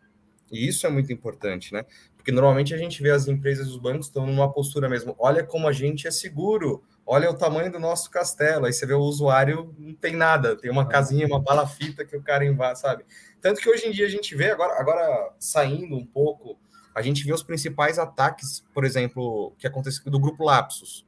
E 0.52 0.68
isso 0.68 0.86
é 0.86 0.90
muito 0.90 1.12
importante, 1.12 1.72
né? 1.72 1.84
Porque 2.26 2.34
normalmente 2.34 2.74
a 2.74 2.76
gente 2.76 3.00
vê 3.00 3.12
as 3.12 3.28
empresas 3.28 3.68
e 3.68 3.70
os 3.70 3.76
bancos 3.76 4.06
estão 4.06 4.26
numa 4.26 4.52
postura 4.52 4.88
mesmo. 4.88 5.14
Olha 5.16 5.44
como 5.44 5.68
a 5.68 5.72
gente 5.72 6.08
é 6.08 6.10
seguro, 6.10 6.82
olha 7.06 7.30
o 7.30 7.38
tamanho 7.38 7.70
do 7.70 7.78
nosso 7.78 8.10
castelo. 8.10 8.66
Aí 8.66 8.72
você 8.72 8.84
vê 8.84 8.94
o 8.94 8.98
usuário, 8.98 9.72
não 9.78 9.94
tem 9.94 10.16
nada, 10.16 10.56
tem 10.56 10.68
uma 10.68 10.82
é. 10.82 10.86
casinha, 10.86 11.24
uma 11.24 11.40
palafita 11.40 12.04
que 12.04 12.16
o 12.16 12.22
cara 12.22 12.44
invade, 12.44 12.80
sabe? 12.80 13.04
Tanto 13.40 13.60
que 13.60 13.70
hoje 13.70 13.86
em 13.86 13.92
dia 13.92 14.06
a 14.06 14.08
gente 14.08 14.34
vê, 14.34 14.50
agora, 14.50 14.72
agora 14.76 15.34
saindo 15.38 15.94
um 15.94 16.04
pouco, 16.04 16.58
a 16.92 17.00
gente 17.00 17.22
vê 17.24 17.32
os 17.32 17.44
principais 17.44 17.96
ataques, 17.96 18.64
por 18.74 18.84
exemplo, 18.84 19.54
que 19.56 19.68
aconteceu 19.68 20.10
do 20.10 20.18
grupo 20.18 20.42
Lapsus. 20.42 21.06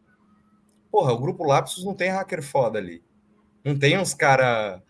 Porra, 0.89 1.13
o 1.13 1.19
grupo 1.19 1.43
Lapsus 1.43 1.85
não 1.85 1.97
tem 1.97 2.11
hacker 2.11 2.45
foda 2.45 2.79
ali. 2.79 3.03
Não 3.65 3.77
tem 3.77 3.99
uns 3.99 4.15
cara 4.15 4.81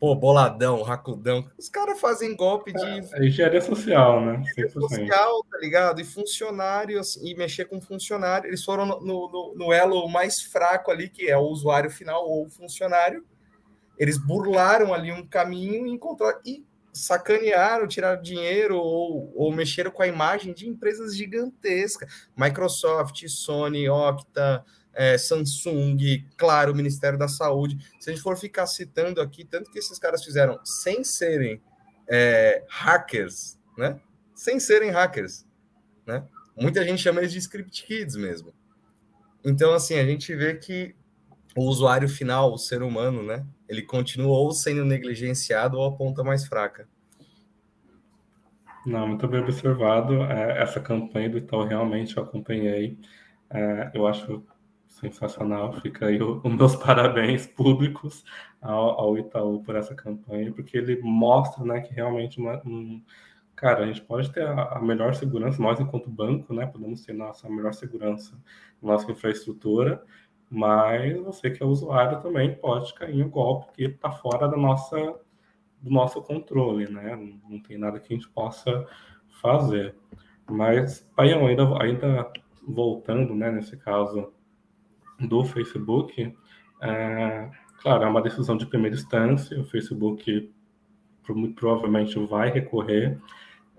pô, 0.00 0.14
boladão, 0.14 0.82
racudão. 0.82 1.46
Os 1.58 1.68
caras 1.68 2.00
fazem 2.00 2.34
golpe 2.34 2.72
de. 2.72 2.80
É, 3.12 3.26
engenharia 3.26 3.60
social, 3.60 4.24
né? 4.24 4.40
Engenharia 4.40 4.70
social, 4.70 5.44
tá 5.44 5.58
ligado? 5.58 6.00
E 6.00 6.04
funcionários, 6.04 7.16
e 7.16 7.34
mexer 7.34 7.66
com 7.66 7.80
funcionário. 7.82 8.48
Eles 8.48 8.64
foram 8.64 8.86
no, 8.86 9.00
no, 9.00 9.54
no, 9.54 9.72
elo 9.72 10.08
mais 10.08 10.40
fraco 10.40 10.90
ali, 10.90 11.10
que 11.10 11.28
é 11.28 11.36
o 11.36 11.42
usuário 11.42 11.90
final 11.90 12.26
ou 12.26 12.46
o 12.46 12.50
funcionário. 12.50 13.22
Eles 13.98 14.16
burlaram 14.16 14.94
ali 14.94 15.12
um 15.12 15.26
caminho 15.26 15.86
e 15.86 15.90
encontraram. 15.90 16.40
E 16.46 16.64
sacanearam, 16.92 17.86
tiraram 17.86 18.20
dinheiro 18.20 18.76
ou, 18.76 19.32
ou 19.36 19.52
mexeram 19.52 19.90
com 19.90 20.02
a 20.02 20.08
imagem 20.08 20.54
de 20.54 20.66
empresas 20.66 21.14
gigantescas. 21.14 22.26
Microsoft, 22.34 23.22
Sony, 23.28 23.88
Okta 23.88 24.64
é, 25.00 25.16
Samsung, 25.16 25.96
claro, 26.36 26.72
o 26.72 26.76
Ministério 26.76 27.18
da 27.18 27.26
Saúde. 27.26 27.78
Se 27.98 28.10
a 28.10 28.12
gente 28.12 28.22
for 28.22 28.36
ficar 28.36 28.66
citando 28.66 29.22
aqui, 29.22 29.46
tanto 29.46 29.70
que 29.70 29.78
esses 29.78 29.98
caras 29.98 30.22
fizeram 30.22 30.60
sem 30.62 31.02
serem 31.02 31.58
é, 32.06 32.62
hackers, 32.68 33.58
né? 33.78 33.98
Sem 34.34 34.60
serem 34.60 34.90
hackers, 34.90 35.46
né? 36.06 36.22
Muita 36.54 36.84
gente 36.84 37.00
chama 37.00 37.20
eles 37.20 37.32
de 37.32 37.38
script 37.38 37.82
kids 37.82 38.14
mesmo. 38.14 38.52
Então, 39.42 39.72
assim, 39.72 39.98
a 39.98 40.04
gente 40.04 40.34
vê 40.34 40.54
que 40.56 40.94
o 41.56 41.62
usuário 41.62 42.06
final, 42.06 42.52
o 42.52 42.58
ser 42.58 42.82
humano, 42.82 43.22
né? 43.22 43.46
Ele 43.66 43.80
continua 43.80 44.36
ou 44.36 44.52
sendo 44.52 44.84
negligenciado 44.84 45.78
ou 45.78 45.86
a 45.86 45.96
ponta 45.96 46.22
mais 46.22 46.46
fraca. 46.46 46.86
Não, 48.84 49.08
muito 49.08 49.26
bem 49.26 49.40
observado. 49.40 50.24
É, 50.24 50.62
essa 50.62 50.78
campanha 50.78 51.30
do 51.30 51.38
Itaú 51.38 51.64
realmente 51.64 52.18
eu 52.18 52.22
acompanhei. 52.22 52.98
É, 53.48 53.92
eu 53.94 54.06
acho 54.06 54.44
Sensacional, 54.90 55.72
fica 55.80 56.06
aí 56.06 56.18
os 56.20 56.42
meus 56.52 56.74
parabéns 56.74 57.46
públicos 57.46 58.24
ao, 58.60 59.00
ao, 59.00 59.16
Itaú 59.16 59.62
por 59.62 59.76
essa 59.76 59.94
campanha, 59.94 60.52
porque 60.52 60.76
ele 60.76 61.00
mostra 61.00 61.64
né, 61.64 61.80
que 61.80 61.94
realmente 61.94 62.40
uma, 62.40 62.60
um, 62.66 63.00
cara, 63.54 63.84
a 63.84 63.86
gente 63.86 64.02
pode 64.02 64.30
ter 64.32 64.42
a, 64.42 64.64
a, 64.74 64.82
melhor 64.82 65.14
segurança, 65.14 65.62
nós 65.62 65.78
enquanto 65.80 66.10
banco, 66.10 66.52
né, 66.52 66.66
podemos 66.66 67.04
ter 67.04 67.12
nossa 67.12 67.48
melhor 67.48 67.72
segurança, 67.72 68.36
nossa 68.82 69.10
infraestrutura, 69.10 70.02
mas 70.50 71.16
você 71.20 71.50
que 71.50 71.62
é 71.62 71.66
usuário 71.66 72.20
também 72.20 72.56
pode 72.56 72.92
cair 72.94 73.14
em 73.14 73.22
um 73.22 73.30
golpe 73.30 73.72
que 73.72 73.84
está 73.84 74.10
fora 74.10 74.48
da 74.48 74.56
nossa, 74.56 74.96
do 75.80 75.90
nosso 75.90 76.20
controle, 76.20 76.90
né? 76.90 77.14
Não, 77.48 77.60
tem 77.60 77.78
nada 77.78 78.00
que 78.00 78.12
a 78.12 78.16
gente 78.16 78.28
possa 78.28 78.84
fazer. 79.40 79.94
Mas, 80.50 81.08
Paião, 81.14 81.46
ainda, 81.46 81.62
ainda 81.80 82.32
voltando, 82.66 83.34
né, 83.34 83.52
nesse 83.52 83.76
caso 83.76 84.32
do 85.20 85.44
Facebook, 85.44 86.34
é, 86.80 87.50
claro, 87.82 88.04
é 88.04 88.06
uma 88.06 88.22
decisão 88.22 88.56
de 88.56 88.66
primeira 88.66 88.96
instância, 88.96 89.60
o 89.60 89.64
Facebook 89.64 90.52
provavelmente 91.54 92.18
vai 92.26 92.50
recorrer 92.50 93.20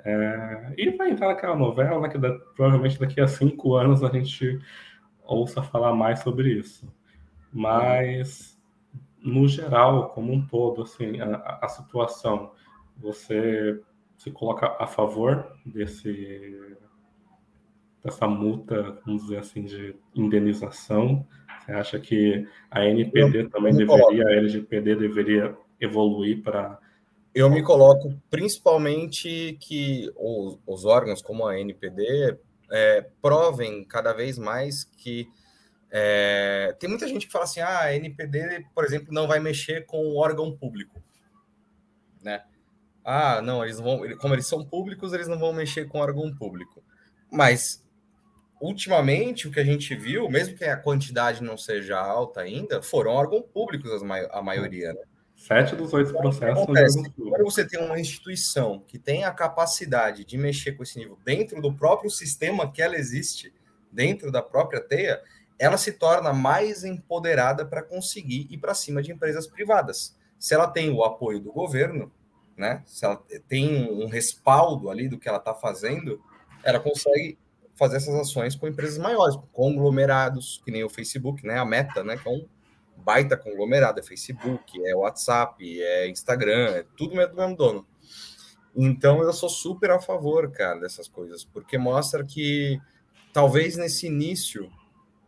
é, 0.03 0.73
e 0.77 0.89
vai 0.91 1.11
entrar 1.11 1.27
naquela 1.27 1.55
novela 1.55 2.01
né, 2.01 2.09
que 2.09 2.17
da, 2.17 2.31
provavelmente 2.55 2.99
daqui 2.99 3.19
a 3.19 3.27
cinco 3.27 3.75
anos 3.75 4.03
a 4.03 4.09
gente 4.09 4.59
ouça 5.23 5.61
falar 5.61 5.93
mais 5.93 6.19
sobre 6.21 6.53
isso. 6.53 6.91
Mas, 7.51 8.57
no 9.21 9.47
geral, 9.47 10.09
como 10.09 10.31
um 10.31 10.45
todo, 10.45 10.83
assim, 10.83 11.19
a, 11.19 11.59
a 11.61 11.67
situação, 11.67 12.51
você 12.97 13.81
se 14.17 14.31
coloca 14.31 14.75
a 14.79 14.87
favor 14.87 15.51
desse 15.65 16.77
dessa 18.03 18.27
multa, 18.27 18.99
vamos 19.05 19.23
dizer 19.23 19.39
assim, 19.39 19.63
de 19.63 19.95
indenização? 20.15 21.25
Você 21.59 21.71
acha 21.71 21.99
que 21.99 22.47
a 22.69 22.85
NPD 22.85 23.41
eu, 23.41 23.49
também 23.49 23.73
deveria, 23.73 24.05
coloco. 24.05 24.27
a 24.27 24.31
LGPD 24.33 24.95
deveria 24.95 25.55
evoluir 25.79 26.41
para. 26.41 26.79
Eu 27.33 27.49
me 27.49 27.63
coloco 27.63 28.13
principalmente 28.29 29.57
que 29.59 30.11
os, 30.17 30.59
os 30.65 30.85
órgãos 30.85 31.21
como 31.21 31.45
a 31.45 31.59
NPD 31.59 32.37
é, 32.71 33.05
provem 33.21 33.85
cada 33.85 34.11
vez 34.11 34.37
mais 34.37 34.83
que 34.83 35.29
é, 35.91 36.73
tem 36.79 36.89
muita 36.89 37.05
gente 37.07 37.25
que 37.25 37.31
fala 37.31 37.43
assim: 37.43 37.59
ah, 37.59 37.81
a 37.81 37.95
NPD, 37.95 38.65
por 38.73 38.85
exemplo, 38.85 39.13
não 39.13 39.27
vai 39.27 39.39
mexer 39.39 39.85
com 39.85 39.97
o 39.97 40.15
órgão 40.15 40.55
público, 40.55 41.03
né? 42.23 42.43
Ah, 43.03 43.41
não, 43.41 43.63
eles 43.63 43.79
vão, 43.79 43.99
como 44.17 44.33
eles 44.33 44.47
são 44.47 44.63
públicos, 44.63 45.11
eles 45.11 45.27
não 45.27 45.37
vão 45.37 45.51
mexer 45.51 45.87
com 45.87 45.97
o 45.97 46.01
órgão 46.01 46.33
público. 46.33 46.81
Mas 47.29 47.83
ultimamente, 48.61 49.47
o 49.47 49.51
que 49.51 49.59
a 49.59 49.65
gente 49.65 49.95
viu, 49.95 50.29
mesmo 50.29 50.55
que 50.55 50.63
a 50.63 50.77
quantidade 50.77 51.43
não 51.43 51.57
seja 51.57 51.99
alta 51.99 52.41
ainda, 52.41 52.81
foram 52.81 53.11
órgãos 53.11 53.43
públicos 53.51 53.91
a 54.31 54.41
maioria, 54.41 54.93
né? 54.93 55.01
Sete 55.35 55.75
dos 55.75 55.91
oito 55.91 56.13
processos. 56.13 56.65
Quando 56.65 57.43
você 57.43 57.67
tem 57.67 57.83
uma 57.83 57.99
instituição 57.99 58.83
que 58.85 58.99
tem 58.99 59.23
a 59.23 59.31
capacidade 59.31 60.23
de 60.23 60.37
mexer 60.37 60.73
com 60.73 60.83
esse 60.83 60.99
nível 60.99 61.17
dentro 61.25 61.59
do 61.59 61.73
próprio 61.73 62.11
sistema 62.11 62.71
que 62.71 62.79
ela 62.79 62.95
existe, 62.95 63.51
dentro 63.91 64.31
da 64.31 64.43
própria 64.43 64.79
teia, 64.79 65.19
ela 65.57 65.77
se 65.77 65.93
torna 65.93 66.31
mais 66.31 66.83
empoderada 66.83 67.65
para 67.65 67.81
conseguir 67.81 68.47
ir 68.51 68.59
para 68.59 68.75
cima 68.75 69.01
de 69.01 69.11
empresas 69.11 69.47
privadas. 69.47 70.15
Se 70.37 70.53
ela 70.53 70.67
tem 70.67 70.91
o 70.91 71.03
apoio 71.03 71.39
do 71.39 71.51
governo, 71.51 72.11
né? 72.55 72.83
Se 72.85 73.03
ela 73.03 73.19
tem 73.47 73.91
um 73.91 74.07
respaldo 74.07 74.91
ali 74.91 75.09
do 75.09 75.17
que 75.17 75.27
ela 75.27 75.39
está 75.39 75.55
fazendo, 75.55 76.21
ela 76.63 76.79
consegue 76.79 77.39
fazer 77.75 77.97
essas 77.97 78.15
ações 78.15 78.55
com 78.55 78.67
empresas 78.67 78.97
maiores, 78.97 79.37
conglomerados, 79.51 80.61
que 80.63 80.71
nem 80.71 80.83
o 80.83 80.89
Facebook, 80.89 81.45
né? 81.45 81.57
A 81.57 81.65
Meta, 81.65 82.03
né? 82.03 82.17
Que 82.17 82.27
é 82.27 82.31
um 82.31 82.45
baita 82.97 83.35
conglomerado, 83.35 83.99
é 83.99 84.03
Facebook, 84.03 84.79
é 84.85 84.95
WhatsApp, 84.95 85.81
é 85.81 86.09
Instagram, 86.09 86.69
é 86.69 86.85
tudo 86.95 87.11
do 87.11 87.35
mesmo 87.35 87.55
dono. 87.55 87.85
Então 88.75 89.21
eu 89.21 89.33
sou 89.33 89.49
super 89.49 89.91
a 89.91 89.99
favor, 89.99 90.49
cara, 90.51 90.79
dessas 90.79 91.07
coisas, 91.07 91.43
porque 91.43 91.77
mostra 91.77 92.23
que 92.23 92.79
talvez 93.33 93.77
nesse 93.77 94.07
início. 94.07 94.69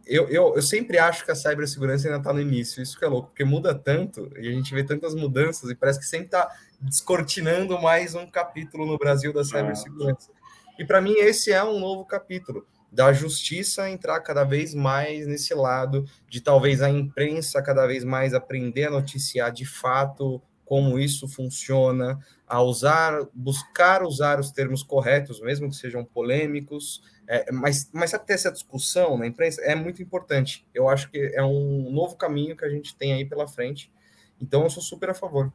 Eu, 0.05 0.27
eu, 0.27 0.53
eu 0.53 0.62
sempre 0.62 0.97
acho 0.97 1.23
que 1.23 1.31
a 1.31 1.35
cibersegurança 1.35 2.07
ainda 2.07 2.17
está 2.17 2.33
no 2.33 2.41
início, 2.41 2.83
isso 2.83 3.00
que 3.00 3.05
é 3.05 3.07
louco, 3.07 3.29
porque 3.29 3.45
muda 3.45 3.73
tanto 3.73 4.29
e 4.38 4.50
a 4.50 4.51
gente 4.51 4.73
vê 4.73 4.83
tantas 4.83 5.15
mudanças 5.15 5.69
e 5.69 5.75
parece 5.75 5.97
que 5.97 6.05
sempre 6.05 6.25
está 6.25 6.51
descortinando 6.81 7.81
mais 7.81 8.13
um 8.13 8.29
capítulo 8.29 8.85
no 8.85 8.97
Brasil 8.97 9.31
da 9.31 9.45
cibersegurança. 9.45 10.29
E 10.77 10.86
para 10.86 11.01
mim 11.01 11.13
esse 11.18 11.51
é 11.51 11.63
um 11.63 11.80
novo 11.80 12.06
capítulo 12.06 12.65
da 12.92 13.12
justiça 13.12 13.89
entrar 13.89 14.20
cada 14.22 14.44
vez 14.44 14.74
mais 14.74 15.25
nesse 15.25 15.53
lado 15.56 16.06
de 16.30 16.42
talvez 16.42 16.82
a 16.82 16.89
imprensa 16.89 17.62
cada 17.62 17.88
vez 17.88 18.03
mais 18.03 18.36
aprender 18.36 18.86
a 18.86 18.92
noticiar 18.92 19.51
de 19.51 19.65
fato 19.65 20.42
como 20.63 20.98
isso 20.98 21.27
funciona, 21.27 22.20
a 22.48 22.62
usar, 22.62 23.27
buscar 23.34 24.01
usar 24.03 24.39
os 24.39 24.51
termos 24.51 24.82
corretos, 24.82 25.42
mesmo 25.42 25.70
que 25.70 25.75
sejam 25.75 26.06
polêmicos, 26.06 27.01
é, 27.27 27.51
mas, 27.51 27.89
mas 27.94 28.12
ter 28.12 28.34
essa 28.34 28.51
discussão 28.51 29.18
na 29.18 29.27
imprensa 29.27 29.62
é 29.62 29.75
muito 29.75 30.01
importante. 30.01 30.65
Eu 30.74 30.88
acho 30.88 31.10
que 31.12 31.32
é 31.36 31.44
um 31.44 31.92
novo 31.92 32.15
caminho 32.15 32.56
que 32.56 32.65
a 32.65 32.70
gente 32.70 32.96
tem 32.96 33.13
aí 33.13 33.25
pela 33.25 33.48
frente. 33.48 33.92
Então 34.42 34.63
eu 34.63 34.70
sou 34.70 34.82
super 34.82 35.10
a 35.10 35.13
favor. 35.13 35.51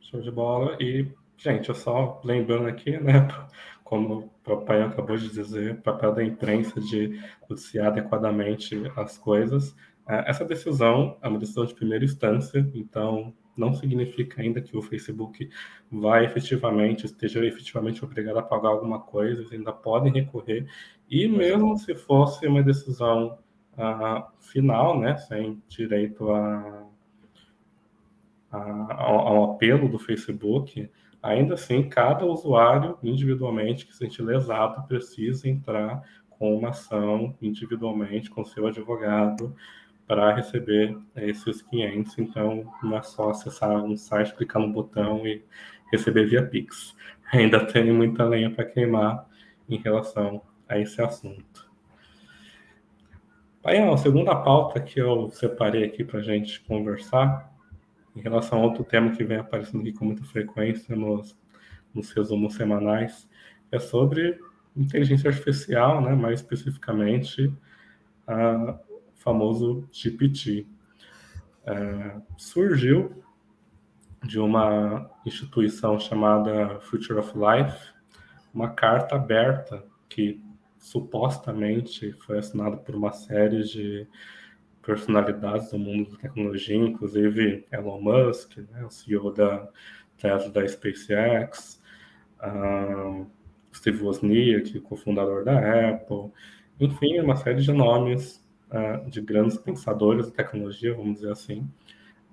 Show 0.00 0.20
de 0.20 0.30
bola. 0.30 0.76
E 0.80 1.06
Gente, 1.38 1.68
eu 1.68 1.74
só 1.76 2.20
lembrando 2.24 2.66
aqui, 2.66 2.98
né, 2.98 3.28
como 3.84 4.18
o 4.18 4.28
papai 4.42 4.82
acabou 4.82 5.16
de 5.16 5.28
dizer, 5.28 5.74
o 5.74 5.82
papel 5.82 6.12
da 6.12 6.24
imprensa 6.24 6.80
de 6.80 7.20
noticiar 7.48 7.86
adequadamente 7.86 8.74
as 8.96 9.16
coisas. 9.16 9.74
É, 10.08 10.28
essa 10.28 10.44
decisão 10.44 11.16
é 11.22 11.28
uma 11.28 11.38
decisão 11.38 11.64
de 11.64 11.74
primeira 11.74 12.04
instância, 12.04 12.68
então 12.74 13.32
não 13.56 13.72
significa 13.72 14.42
ainda 14.42 14.60
que 14.60 14.76
o 14.76 14.82
Facebook 14.82 15.48
vai 15.90 16.24
efetivamente, 16.24 17.06
esteja 17.06 17.44
efetivamente 17.46 18.04
obrigado 18.04 18.38
a 18.38 18.42
pagar 18.42 18.70
alguma 18.70 19.00
coisa, 19.00 19.40
eles 19.40 19.52
ainda 19.52 19.72
podem 19.72 20.12
recorrer, 20.12 20.66
e 21.08 21.28
mesmo 21.28 21.78
se 21.78 21.94
fosse 21.94 22.48
uma 22.48 22.64
decisão 22.64 23.38
uh, 23.74 24.24
final, 24.40 24.98
né, 24.98 25.16
sem 25.16 25.62
direito 25.68 26.30
a, 26.32 26.84
a, 28.50 29.02
ao, 29.04 29.18
ao 29.18 29.52
apelo 29.52 29.88
do 29.88 30.00
Facebook, 30.00 30.90
ainda 31.22 31.54
assim, 31.54 31.88
cada 31.88 32.24
usuário 32.24 32.98
individualmente 33.02 33.86
que 33.86 33.92
se 33.92 33.98
sente 33.98 34.22
lesado 34.22 34.86
precisa 34.86 35.48
entrar 35.48 36.02
com 36.30 36.56
uma 36.56 36.70
ação 36.70 37.34
individualmente 37.42 38.30
com 38.30 38.44
seu 38.44 38.66
advogado 38.66 39.54
para 40.06 40.34
receber 40.34 40.96
esses 41.16 41.60
500. 41.60 42.18
Então, 42.18 42.72
não 42.82 42.96
é 42.96 43.02
só 43.02 43.30
acessar 43.30 43.84
um 43.84 43.96
site, 43.96 44.34
clicar 44.34 44.62
no 44.62 44.72
botão 44.72 45.26
e 45.26 45.44
receber 45.92 46.26
via 46.26 46.46
Pix. 46.46 46.96
Ainda 47.32 47.64
tem 47.66 47.92
muita 47.92 48.24
lenha 48.24 48.50
para 48.50 48.64
queimar 48.64 49.28
em 49.68 49.76
relação 49.76 50.40
a 50.66 50.78
esse 50.78 51.00
assunto. 51.02 51.68
Aí, 53.62 53.76
a 53.76 53.96
segunda 53.98 54.34
pauta 54.34 54.80
que 54.80 54.98
eu 54.98 55.28
separei 55.28 55.84
aqui 55.84 56.02
para 56.02 56.20
a 56.20 56.22
gente 56.22 56.60
conversar, 56.60 57.52
em 58.18 58.20
relação 58.20 58.58
a 58.58 58.64
outro 58.64 58.82
tema 58.82 59.12
que 59.12 59.22
vem 59.22 59.38
aparecendo 59.38 59.80
aqui 59.80 59.92
com 59.92 60.04
muita 60.04 60.24
frequência 60.24 60.96
nos, 60.96 61.38
nos 61.94 62.10
resumos 62.10 62.54
semanais, 62.54 63.28
é 63.70 63.78
sobre 63.78 64.40
inteligência 64.76 65.30
artificial, 65.30 66.00
né, 66.00 66.14
mais 66.14 66.40
especificamente 66.40 67.52
a 68.26 68.78
famoso 69.14 69.86
GPT. 69.92 70.66
É, 71.64 72.16
surgiu 72.36 73.22
de 74.24 74.40
uma 74.40 75.10
instituição 75.24 75.98
chamada 76.00 76.80
Future 76.80 77.18
of 77.20 77.32
Life 77.36 77.92
uma 78.52 78.70
carta 78.70 79.14
aberta 79.14 79.84
que 80.08 80.42
supostamente 80.78 82.12
foi 82.24 82.38
assinada 82.38 82.76
por 82.78 82.96
uma 82.96 83.12
série 83.12 83.62
de 83.62 84.08
personalidades 84.88 85.70
do 85.70 85.78
mundo 85.78 86.12
da 86.12 86.16
tecnologia, 86.16 86.74
inclusive 86.74 87.66
Elon 87.70 88.00
Musk, 88.00 88.56
né, 88.56 88.86
o 88.86 88.90
CEO 88.90 89.30
da 89.30 89.68
Tesla 90.16 90.48
da 90.48 90.66
SpaceX, 90.66 91.78
uh, 92.40 93.26
Steve 93.70 94.02
Wozniak, 94.02 94.80
cofundador 94.80 95.44
da 95.44 95.90
Apple, 95.90 96.32
enfim, 96.80 97.20
uma 97.20 97.36
série 97.36 97.60
de 97.60 97.70
nomes 97.70 98.42
uh, 98.70 99.10
de 99.10 99.20
grandes 99.20 99.58
pensadores 99.58 100.24
da 100.24 100.32
tecnologia, 100.32 100.94
vamos 100.94 101.16
dizer 101.16 101.32
assim, 101.32 101.70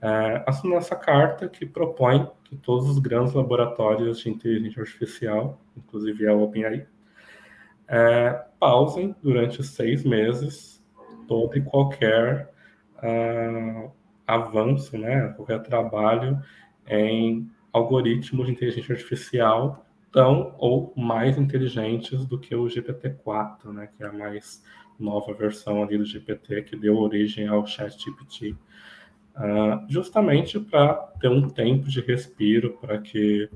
uh, 0.02 0.42
assinou 0.48 0.78
essa 0.78 0.96
carta 0.96 1.50
que 1.50 1.66
propõe 1.66 2.26
que 2.46 2.56
todos 2.56 2.88
os 2.88 3.00
grandes 3.00 3.34
laboratórios 3.34 4.20
de 4.20 4.30
inteligência 4.30 4.82
artificial, 4.82 5.60
inclusive 5.76 6.26
a 6.26 6.34
OpenAI, 6.34 6.88
uh, 7.90 8.50
pausem 8.58 9.14
durante 9.22 9.62
seis 9.62 10.06
meses 10.06 10.75
todo 11.28 11.58
e 11.58 11.62
qualquer 11.62 12.52
uh, 12.98 13.92
avanço, 14.26 14.98
né, 14.98 15.34
qualquer 15.36 15.62
trabalho 15.62 16.42
em 16.88 17.50
algoritmos 17.72 18.48
de 18.48 18.54
inteligência 18.54 18.94
artificial 18.94 19.86
tão 20.12 20.56
ou 20.58 20.94
mais 20.96 21.38
inteligentes 21.38 22.26
do 22.26 22.40
que 22.40 22.56
o 22.56 22.66
GPT-4, 22.66 23.74
né, 23.74 23.90
que 23.96 24.04
é 24.04 24.08
a 24.08 24.14
mais 24.14 24.64
nova 24.98 25.34
versão 25.34 25.84
ali 25.84 25.98
do 25.98 26.06
GPT 26.06 26.62
que 26.62 26.76
deu 26.78 26.98
origem 26.98 27.48
ao 27.48 27.68
ChatGPT, 27.68 28.56
uh, 29.36 29.86
justamente 29.90 30.58
para 30.60 30.94
ter 31.20 31.28
um 31.28 31.50
tempo 31.50 31.90
de 31.90 32.00
respiro 32.00 32.78
para 32.80 32.98
que 33.00 33.50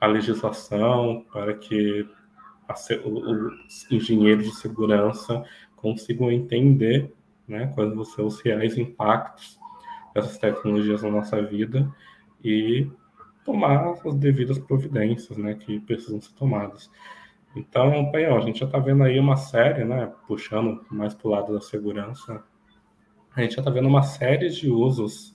a 0.00 0.06
legislação, 0.06 1.24
para 1.30 1.54
que 1.54 2.08
a, 2.66 2.74
os 2.74 3.90
engenheiros 3.90 4.46
de 4.46 4.54
segurança 4.54 5.44
consigam 5.84 6.32
entender 6.32 7.12
né, 7.46 7.70
quais 7.74 7.94
vão 7.94 8.06
ser 8.06 8.22
os 8.22 8.40
reais 8.40 8.78
impactos 8.78 9.58
dessas 10.14 10.38
tecnologias 10.38 11.02
na 11.02 11.10
nossa 11.10 11.42
vida 11.42 11.94
e 12.42 12.88
tomar 13.44 13.90
as 13.90 14.14
devidas 14.14 14.58
providências, 14.58 15.36
né, 15.36 15.52
que 15.52 15.78
precisam 15.80 16.22
ser 16.22 16.32
tomadas. 16.32 16.90
Então, 17.54 18.10
Paião, 18.10 18.38
a 18.38 18.40
gente 18.40 18.60
já 18.60 18.64
está 18.64 18.78
vendo 18.78 19.04
aí 19.04 19.20
uma 19.20 19.36
série, 19.36 19.84
né, 19.84 20.10
puxando 20.26 20.82
mais 20.90 21.12
para 21.12 21.28
o 21.28 21.30
lado 21.30 21.52
da 21.52 21.60
segurança, 21.60 22.42
a 23.36 23.42
gente 23.42 23.56
já 23.56 23.60
está 23.60 23.70
vendo 23.70 23.86
uma 23.86 24.02
série 24.02 24.48
de 24.48 24.70
usos 24.70 25.34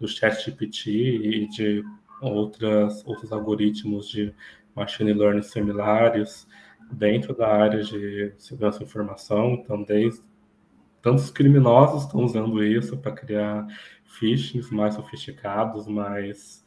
do 0.00 0.08
ChatGPT 0.08 0.90
e 0.90 1.48
de 1.48 1.84
outras, 2.22 3.04
outros 3.06 3.30
algoritmos 3.30 4.08
de 4.08 4.32
machine 4.74 5.12
learning 5.12 5.42
similares 5.42 6.46
dentro 6.90 7.34
da 7.34 7.48
área 7.48 7.82
de 7.82 8.32
segurança 8.38 8.80
da 8.80 8.84
informação. 8.84 9.54
Então, 9.54 9.82
desde 9.82 10.22
tantos 11.02 11.30
criminosos 11.30 12.02
estão 12.02 12.22
usando 12.22 12.62
isso 12.62 12.96
para 12.98 13.12
criar 13.12 13.66
phishings 14.04 14.70
mais 14.70 14.94
sofisticados, 14.94 15.86
mais 15.86 16.64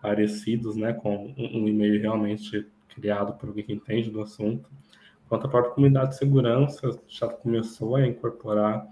parecidos, 0.00 0.76
né, 0.76 0.92
com 0.92 1.34
um 1.36 1.68
e-mail 1.68 2.00
realmente 2.00 2.66
criado 2.88 3.34
por 3.34 3.48
alguém 3.48 3.64
que 3.64 3.72
entende 3.72 4.10
do 4.10 4.20
assunto. 4.20 4.68
Quanto 5.28 5.46
à 5.46 5.50
própria 5.50 5.74
comunidade 5.74 6.10
de 6.10 6.18
segurança, 6.18 6.98
já 7.06 7.28
começou 7.28 7.96
a 7.96 8.06
incorporar 8.06 8.86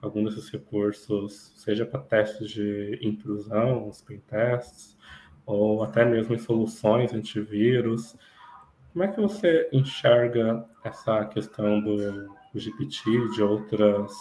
algum 0.00 0.24
desses 0.24 0.48
recursos, 0.48 1.52
seja 1.56 1.86
para 1.86 2.00
testes 2.00 2.50
de 2.50 2.98
intrusão, 3.02 3.88
os 3.88 4.02
tests, 4.26 4.96
ou 5.44 5.82
até 5.82 6.04
mesmo 6.04 6.34
em 6.34 6.38
soluções 6.38 7.12
antivírus. 7.12 8.16
Como 8.92 9.04
é 9.04 9.08
que 9.08 9.20
você 9.20 9.68
enxerga 9.72 10.64
essa 10.84 11.24
questão 11.26 11.80
do, 11.80 12.28
GPT, 12.54 13.30
de 13.34 13.42
outras, 13.42 14.12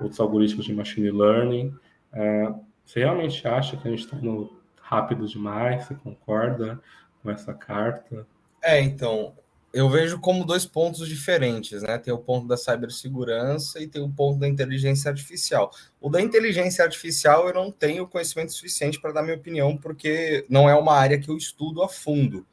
outros 0.00 0.20
algoritmos 0.20 0.64
de 0.64 0.72
machine 0.72 1.10
learning? 1.10 1.74
É, 2.12 2.52
você 2.84 3.00
realmente 3.00 3.46
acha 3.48 3.76
que 3.76 3.88
a 3.88 3.90
gente 3.90 4.04
está 4.04 4.16
no 4.16 4.56
rápido 4.80 5.26
demais? 5.26 5.84
Você 5.84 5.94
concorda 5.96 6.80
com 7.20 7.30
essa 7.30 7.52
carta? 7.52 8.24
É, 8.62 8.80
então, 8.80 9.34
eu 9.72 9.90
vejo 9.90 10.20
como 10.20 10.46
dois 10.46 10.64
pontos 10.64 11.08
diferentes, 11.08 11.82
né? 11.82 11.98
Tem 11.98 12.14
o 12.14 12.18
ponto 12.18 12.46
da 12.46 12.56
cibersegurança 12.56 13.80
e 13.80 13.88
tem 13.88 14.00
o 14.00 14.08
ponto 14.08 14.38
da 14.38 14.48
inteligência 14.48 15.10
artificial. 15.10 15.70
O 16.00 16.08
da 16.08 16.20
inteligência 16.20 16.84
artificial 16.84 17.48
eu 17.48 17.54
não 17.54 17.72
tenho 17.72 18.06
conhecimento 18.06 18.52
suficiente 18.52 19.00
para 19.00 19.12
dar 19.12 19.22
minha 19.22 19.36
opinião, 19.36 19.76
porque 19.76 20.46
não 20.48 20.70
é 20.70 20.74
uma 20.74 20.94
área 20.94 21.18
que 21.18 21.28
eu 21.28 21.36
estudo 21.36 21.82
a 21.82 21.88
fundo. 21.88 22.46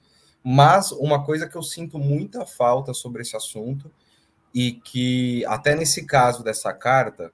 Mas 0.43 0.91
uma 0.91 1.23
coisa 1.23 1.47
que 1.47 1.55
eu 1.55 1.63
sinto 1.63 1.97
muita 1.97 2.45
falta 2.45 2.93
sobre 2.93 3.21
esse 3.21 3.35
assunto, 3.35 3.89
e 4.53 4.73
que 4.73 5.45
até 5.45 5.75
nesse 5.75 6.05
caso 6.05 6.43
dessa 6.43 6.73
carta, 6.73 7.31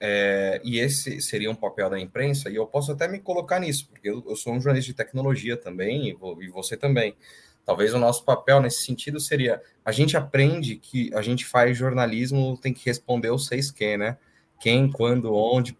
é, 0.00 0.60
e 0.64 0.78
esse 0.78 1.20
seria 1.20 1.50
um 1.50 1.54
papel 1.54 1.88
da 1.88 1.98
imprensa, 1.98 2.50
e 2.50 2.56
eu 2.56 2.66
posso 2.66 2.92
até 2.92 3.08
me 3.08 3.18
colocar 3.20 3.58
nisso, 3.58 3.88
porque 3.88 4.08
eu, 4.08 4.24
eu 4.28 4.36
sou 4.36 4.52
um 4.52 4.60
jornalista 4.60 4.92
de 4.92 4.96
tecnologia 4.96 5.56
também, 5.56 6.08
e, 6.08 6.44
e 6.44 6.48
você 6.48 6.76
também. 6.76 7.16
Talvez 7.64 7.92
o 7.92 7.98
nosso 7.98 8.24
papel 8.24 8.60
nesse 8.60 8.84
sentido 8.84 9.20
seria: 9.20 9.62
a 9.84 9.92
gente 9.92 10.16
aprende 10.16 10.76
que 10.76 11.12
a 11.14 11.20
gente 11.20 11.44
faz 11.44 11.76
jornalismo, 11.76 12.56
tem 12.56 12.72
que 12.72 12.84
responder 12.86 13.30
o 13.30 13.38
seis 13.38 13.70
que, 13.70 13.96
né? 13.96 14.16
Quem, 14.58 14.90
quando, 14.90 15.34
onde, 15.34 15.76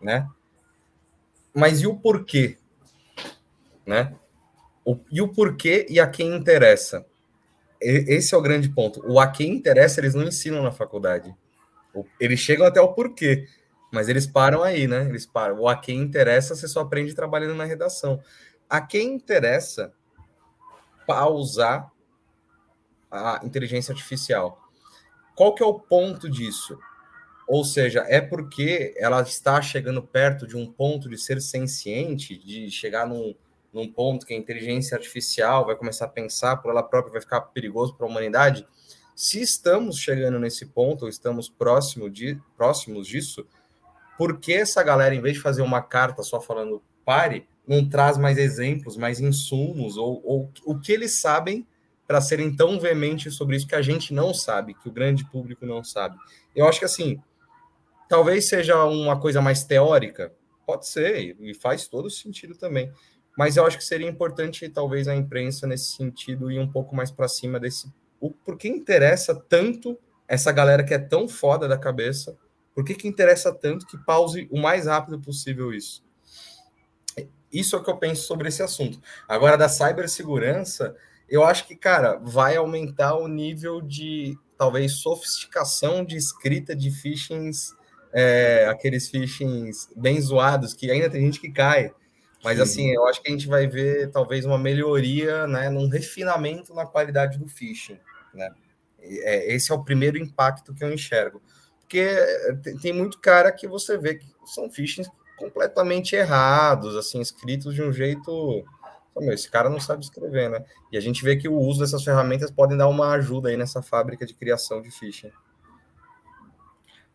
né? 0.00 0.28
Mas 1.54 1.80
e 1.80 1.86
o 1.86 1.96
porquê? 1.96 2.58
Né? 3.86 4.14
O, 4.84 4.98
e 5.10 5.20
o 5.20 5.28
porquê 5.28 5.86
e 5.88 6.00
a 6.00 6.06
quem 6.06 6.34
interessa? 6.34 7.06
Esse 7.80 8.34
é 8.34 8.38
o 8.38 8.42
grande 8.42 8.68
ponto. 8.68 9.00
O 9.06 9.18
a 9.18 9.26
quem 9.26 9.52
interessa, 9.52 10.00
eles 10.00 10.14
não 10.14 10.24
ensinam 10.24 10.62
na 10.62 10.72
faculdade. 10.72 11.34
Eles 12.18 12.38
chegam 12.38 12.66
até 12.66 12.80
o 12.80 12.92
porquê. 12.92 13.46
Mas 13.92 14.08
eles 14.08 14.26
param 14.26 14.62
aí, 14.62 14.86
né? 14.86 15.08
Eles 15.08 15.26
param. 15.26 15.60
O 15.60 15.68
a 15.68 15.76
quem 15.76 15.98
interessa, 15.98 16.54
você 16.54 16.68
só 16.68 16.80
aprende 16.80 17.14
trabalhando 17.14 17.54
na 17.54 17.64
redação. 17.64 18.20
A 18.68 18.80
quem 18.80 19.14
interessa 19.14 19.92
pausar 21.06 21.90
a 23.10 23.40
inteligência 23.42 23.92
artificial. 23.92 24.60
Qual 25.34 25.54
que 25.54 25.62
é 25.62 25.66
o 25.66 25.80
ponto 25.80 26.28
disso? 26.30 26.78
Ou 27.48 27.64
seja, 27.64 28.04
é 28.06 28.20
porque 28.20 28.94
ela 28.96 29.22
está 29.22 29.60
chegando 29.60 30.02
perto 30.02 30.46
de 30.46 30.56
um 30.56 30.70
ponto 30.70 31.08
de 31.08 31.18
ser 31.18 31.40
senciente, 31.40 32.38
de 32.38 32.70
chegar 32.70 33.08
num, 33.08 33.34
num 33.72 33.90
ponto 33.90 34.26
que 34.26 34.34
a 34.34 34.36
inteligência 34.36 34.96
artificial 34.96 35.64
vai 35.64 35.76
começar 35.76 36.06
a 36.06 36.08
pensar 36.08 36.56
por 36.56 36.70
ela 36.70 36.82
própria, 36.82 37.12
vai 37.12 37.20
ficar 37.20 37.40
perigoso 37.40 37.94
para 37.94 38.06
a 38.06 38.08
humanidade. 38.08 38.66
Se 39.14 39.40
estamos 39.40 39.98
chegando 39.98 40.38
nesse 40.38 40.66
ponto, 40.66 41.02
ou 41.02 41.08
estamos 41.08 41.48
próximo 41.48 42.10
de, 42.10 42.40
próximos 42.56 43.06
disso, 43.06 43.46
por 44.16 44.38
que 44.38 44.52
essa 44.52 44.82
galera, 44.82 45.14
em 45.14 45.20
vez 45.20 45.34
de 45.34 45.42
fazer 45.42 45.62
uma 45.62 45.82
carta 45.82 46.22
só 46.22 46.40
falando 46.40 46.82
pare, 47.04 47.46
não 47.66 47.88
traz 47.88 48.18
mais 48.18 48.38
exemplos, 48.38 48.96
mais 48.96 49.20
insumos, 49.20 49.96
ou, 49.96 50.20
ou 50.24 50.52
o 50.64 50.78
que 50.78 50.92
eles 50.92 51.20
sabem 51.20 51.66
para 52.06 52.20
serem 52.20 52.54
tão 52.54 52.80
veementes 52.80 53.34
sobre 53.34 53.56
isso 53.56 53.68
que 53.68 53.74
a 53.74 53.82
gente 53.82 54.12
não 54.12 54.34
sabe, 54.34 54.74
que 54.74 54.88
o 54.88 54.92
grande 54.92 55.24
público 55.24 55.64
não 55.64 55.84
sabe? 55.84 56.16
Eu 56.56 56.66
acho 56.66 56.80
que 56.80 56.84
assim, 56.84 57.22
talvez 58.08 58.48
seja 58.48 58.84
uma 58.84 59.20
coisa 59.20 59.40
mais 59.40 59.62
teórica, 59.62 60.32
Pode 60.70 60.86
ser, 60.86 61.36
e 61.40 61.52
faz 61.52 61.88
todo 61.88 62.08
sentido 62.08 62.54
também. 62.54 62.92
Mas 63.40 63.56
eu 63.56 63.64
acho 63.64 63.78
que 63.78 63.84
seria 63.84 64.06
importante, 64.06 64.68
talvez, 64.68 65.08
a 65.08 65.16
imprensa, 65.16 65.66
nesse 65.66 65.96
sentido, 65.96 66.50
ir 66.50 66.58
um 66.58 66.70
pouco 66.70 66.94
mais 66.94 67.10
para 67.10 67.26
cima 67.26 67.58
desse. 67.58 67.90
O, 68.20 68.30
por 68.30 68.58
que 68.58 68.68
interessa 68.68 69.34
tanto 69.34 69.98
essa 70.28 70.52
galera 70.52 70.84
que 70.84 70.92
é 70.92 70.98
tão 70.98 71.26
foda 71.26 71.66
da 71.66 71.78
cabeça? 71.78 72.36
Por 72.74 72.84
que, 72.84 72.92
que 72.92 73.08
interessa 73.08 73.50
tanto 73.50 73.86
que 73.86 73.96
pause 74.04 74.46
o 74.50 74.60
mais 74.60 74.84
rápido 74.84 75.18
possível 75.18 75.72
isso? 75.72 76.04
Isso 77.50 77.74
é 77.74 77.78
o 77.78 77.82
que 77.82 77.88
eu 77.88 77.96
penso 77.96 78.26
sobre 78.26 78.48
esse 78.48 78.62
assunto. 78.62 79.00
Agora, 79.26 79.56
da 79.56 79.70
cibersegurança, 79.70 80.94
eu 81.26 81.42
acho 81.42 81.66
que, 81.66 81.74
cara, 81.74 82.18
vai 82.18 82.56
aumentar 82.56 83.14
o 83.14 83.26
nível 83.26 83.80
de, 83.80 84.36
talvez, 84.58 85.00
sofisticação 85.00 86.04
de 86.04 86.18
escrita 86.18 86.76
de 86.76 86.90
phishings, 86.90 87.74
é, 88.12 88.66
aqueles 88.68 89.08
phishings 89.08 89.88
bem 89.96 90.20
zoados, 90.20 90.74
que 90.74 90.90
ainda 90.90 91.08
tem 91.08 91.22
gente 91.22 91.40
que 91.40 91.50
cai. 91.50 91.94
Mas, 92.42 92.56
Sim. 92.56 92.62
assim, 92.62 92.90
eu 92.90 93.06
acho 93.06 93.22
que 93.22 93.28
a 93.28 93.32
gente 93.32 93.46
vai 93.46 93.66
ver, 93.66 94.10
talvez, 94.10 94.44
uma 94.44 94.58
melhoria, 94.58 95.46
né, 95.46 95.68
num 95.68 95.88
refinamento 95.88 96.74
na 96.74 96.86
qualidade 96.86 97.38
do 97.38 97.46
phishing, 97.46 97.98
né? 98.32 98.50
É, 99.02 99.52
esse 99.52 99.72
é 99.72 99.74
o 99.74 99.84
primeiro 99.84 100.18
impacto 100.18 100.74
que 100.74 100.84
eu 100.84 100.92
enxergo. 100.92 101.42
Porque 101.80 102.06
tem 102.80 102.92
muito 102.92 103.18
cara 103.18 103.50
que 103.50 103.66
você 103.66 103.98
vê 103.98 104.14
que 104.14 104.26
são 104.46 104.70
phishings 104.70 105.10
completamente 105.36 106.14
errados, 106.14 106.96
assim, 106.96 107.20
escritos 107.20 107.74
de 107.74 107.82
um 107.82 107.92
jeito. 107.92 108.64
Meu, 109.16 109.32
esse 109.32 109.50
cara 109.50 109.68
não 109.68 109.80
sabe 109.80 110.04
escrever, 110.04 110.48
né? 110.48 110.64
E 110.92 110.96
a 110.96 111.00
gente 111.00 111.22
vê 111.24 111.36
que 111.36 111.48
o 111.48 111.58
uso 111.58 111.80
dessas 111.80 112.04
ferramentas 112.04 112.50
podem 112.50 112.76
dar 112.76 112.88
uma 112.88 113.10
ajuda 113.12 113.48
aí 113.48 113.56
nessa 113.56 113.82
fábrica 113.82 114.24
de 114.24 114.34
criação 114.34 114.80
de 114.80 114.90
phishing. 114.90 115.32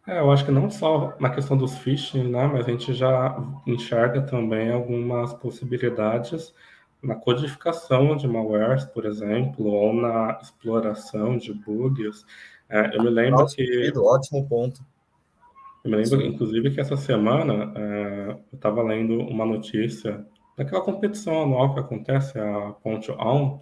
É, 0.07 0.19
eu 0.19 0.31
acho 0.31 0.45
que 0.45 0.51
não 0.51 0.69
só 0.69 1.15
na 1.19 1.29
questão 1.29 1.57
dos 1.57 1.75
phishing, 1.79 2.29
né, 2.29 2.47
mas 2.47 2.67
a 2.67 2.71
gente 2.71 2.93
já 2.93 3.35
enxerga 3.65 4.21
também 4.21 4.71
algumas 4.71 5.33
possibilidades 5.33 6.53
na 7.01 7.15
codificação 7.15 8.15
de 8.15 8.27
malwares, 8.27 8.85
por 8.85 9.05
exemplo, 9.05 9.65
ou 9.65 9.93
na 9.93 10.39
exploração 10.41 11.37
de 11.37 11.53
bugs. 11.53 12.25
É, 12.69 12.95
eu 12.95 13.03
me 13.03 13.09
lembro 13.09 13.41
Nossa, 13.41 13.55
que. 13.55 13.93
Ótimo 13.95 14.47
ponto. 14.47 14.81
Eu 15.83 15.91
me 15.91 15.97
lembro, 15.97 16.19
Sim. 16.19 16.27
inclusive, 16.27 16.71
que 16.71 16.81
essa 16.81 16.97
semana 16.97 17.71
é, 17.75 18.27
eu 18.31 18.55
estava 18.55 18.81
lendo 18.81 19.19
uma 19.19 19.45
notícia 19.45 20.25
daquela 20.57 20.81
competição 20.81 21.43
anual 21.43 21.73
que 21.73 21.79
acontece, 21.79 22.39
a 22.39 22.71
Ponte 22.83 23.11
On, 23.11 23.59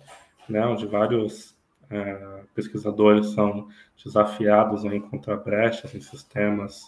né, 0.47 0.65
onde 0.65 0.85
vários 0.85 1.55
é, 1.93 2.43
pesquisadores 2.55 3.27
são 3.27 3.67
desafiados 4.03 4.85
a 4.85 4.95
encontrar 4.95 5.37
brechas 5.37 5.93
em 5.93 6.01
sistemas 6.01 6.81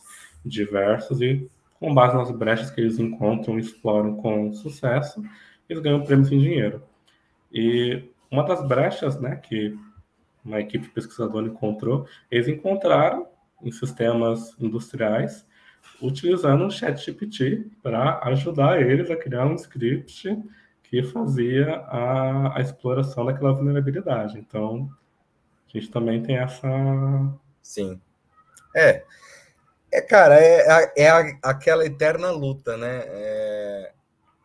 diversos 0.44 1.22
e, 1.22 1.50
com 1.80 1.94
base 1.94 2.16
nas 2.16 2.32
brechas 2.32 2.72
que 2.72 2.82
eles 2.82 3.00
encontram 3.00 3.58
e 3.58 3.62
exploram 3.62 4.16
com 4.16 4.54
sucesso, 4.54 5.24
eles 5.70 5.82
ganham 5.82 6.04
prêmios 6.04 6.32
em 6.32 6.40
dinheiro. 6.40 6.82
E 7.52 8.04
uma 8.32 8.44
das 8.44 8.68
brechas 8.68 9.20
né, 9.20 9.36
que 9.36 9.78
uma 10.44 10.60
equipe 10.60 10.88
pesquisadora 10.90 11.48
encontrou, 11.48 12.08
eles 12.30 12.48
encontraram 12.48 13.28
em 13.62 13.72
sistemas 13.72 14.56
industriais, 14.60 15.46
utilizando 16.02 16.66
o 16.66 16.72
ChatGPT 16.72 17.68
para 17.82 18.20
ajudar 18.26 18.82
eles 18.82 19.10
a 19.10 19.16
criar 19.16 19.46
um 19.46 19.56
script 19.56 20.38
que 20.90 21.04
fazia 21.04 21.76
a, 21.88 22.58
a 22.58 22.62
exploração 22.62 23.26
daquela 23.26 23.54
vulnerabilidade. 23.54 24.38
Então, 24.38 24.90
a 25.68 25.78
gente 25.78 25.92
também 25.92 26.22
tem 26.22 26.38
essa. 26.38 26.68
Sim. 27.62 28.00
É. 28.76 29.04
É, 29.92 30.02
cara, 30.02 30.40
é, 30.40 30.92
é, 30.96 31.04
é 31.04 31.40
aquela 31.42 31.86
eterna 31.86 32.30
luta, 32.32 32.76
né? 32.76 33.04
É, 33.06 33.94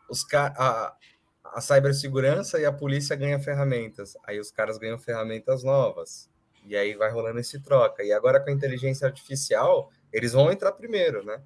os, 0.09 0.25
a, 0.33 0.95
a 1.43 1.61
cibersegurança 1.61 2.59
e 2.59 2.65
a 2.65 2.71
polícia 2.71 3.15
ganham 3.15 3.41
ferramentas. 3.41 4.15
Aí 4.25 4.39
os 4.39 4.51
caras 4.51 4.77
ganham 4.77 4.97
ferramentas 4.97 5.63
novas. 5.63 6.29
E 6.65 6.75
aí 6.75 6.95
vai 6.95 7.11
rolando 7.11 7.39
esse 7.39 7.59
troca. 7.59 8.03
E 8.03 8.13
agora 8.13 8.39
com 8.39 8.49
a 8.49 8.53
inteligência 8.53 9.07
artificial, 9.07 9.89
eles 10.13 10.33
vão 10.33 10.51
entrar 10.51 10.71
primeiro, 10.71 11.25
né? 11.25 11.41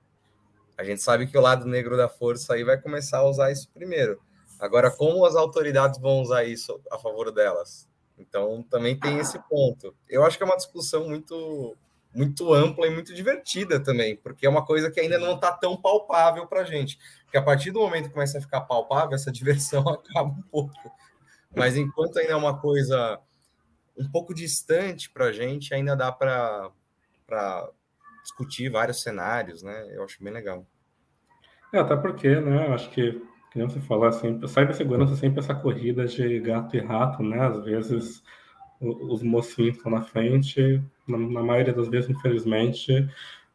A 0.77 0.83
gente 0.83 1.01
sabe 1.01 1.25
que 1.25 1.37
o 1.37 1.41
lado 1.41 1.65
negro 1.65 1.95
da 1.95 2.09
força 2.09 2.53
aí 2.53 2.63
vai 2.63 2.79
começar 2.79 3.19
a 3.19 3.29
usar 3.29 3.51
isso 3.51 3.69
primeiro. 3.73 4.19
Agora, 4.59 4.89
como 4.91 5.25
as 5.25 5.35
autoridades 5.35 5.99
vão 5.99 6.21
usar 6.21 6.43
isso 6.43 6.79
a 6.91 6.97
favor 6.97 7.31
delas? 7.31 7.87
Então, 8.17 8.63
também 8.69 8.97
tem 8.97 9.19
esse 9.19 9.37
ponto. 9.49 9.93
Eu 10.09 10.25
acho 10.25 10.37
que 10.37 10.43
é 10.43 10.45
uma 10.45 10.55
discussão 10.55 11.07
muito 11.07 11.77
muito 12.15 12.53
ampla 12.53 12.87
e 12.87 12.89
muito 12.89 13.13
divertida 13.13 13.77
também, 13.77 14.15
porque 14.15 14.45
é 14.45 14.49
uma 14.49 14.65
coisa 14.65 14.89
que 14.89 15.01
ainda 15.01 15.19
não 15.19 15.35
está 15.35 15.51
tão 15.51 15.75
palpável 15.75 16.47
para 16.47 16.61
a 16.61 16.63
gente. 16.63 16.97
Porque 17.25 17.37
a 17.37 17.41
partir 17.41 17.71
do 17.71 17.81
momento 17.81 18.07
que 18.07 18.13
começa 18.13 18.37
a 18.37 18.41
ficar 18.41 18.61
palpável, 18.61 19.13
essa 19.13 19.29
diversão 19.33 19.87
acaba 19.89 20.29
um 20.29 20.41
pouco. 20.43 20.73
Mas 21.53 21.75
enquanto 21.75 22.17
ainda 22.17 22.31
é 22.31 22.35
uma 22.35 22.57
coisa 22.57 23.19
um 23.97 24.09
pouco 24.09 24.33
distante 24.33 25.09
para 25.09 25.25
a 25.25 25.31
gente, 25.31 25.73
ainda 25.73 25.95
dá 25.95 26.09
para 26.11 26.71
discutir 28.23 28.69
vários 28.69 29.01
cenários, 29.01 29.61
né? 29.61 29.87
Eu 29.91 30.03
acho 30.03 30.23
bem 30.23 30.33
legal. 30.33 30.65
É, 31.73 31.79
até 31.79 31.95
porque, 31.97 32.39
né? 32.39 32.67
Acho 32.67 32.89
que, 32.91 33.21
que 33.55 33.73
você 33.73 33.79
falou 33.79 34.05
assim, 34.05 34.39
cibersegurança 34.47 35.15
sempre 35.15 35.39
essa 35.39 35.55
corrida 35.55 36.05
de 36.05 36.39
gato 36.39 36.75
e 36.75 36.79
rato, 36.79 37.23
né? 37.23 37.39
Às 37.39 37.63
vezes 37.63 38.23
os 38.81 39.23
mocinhos 39.23 39.77
estão 39.77 39.91
na 39.91 40.01
frente, 40.01 40.81
na, 41.07 41.17
maioria 41.17 41.73
das 41.73 41.87
vezes, 41.87 42.09
infelizmente, 42.09 42.91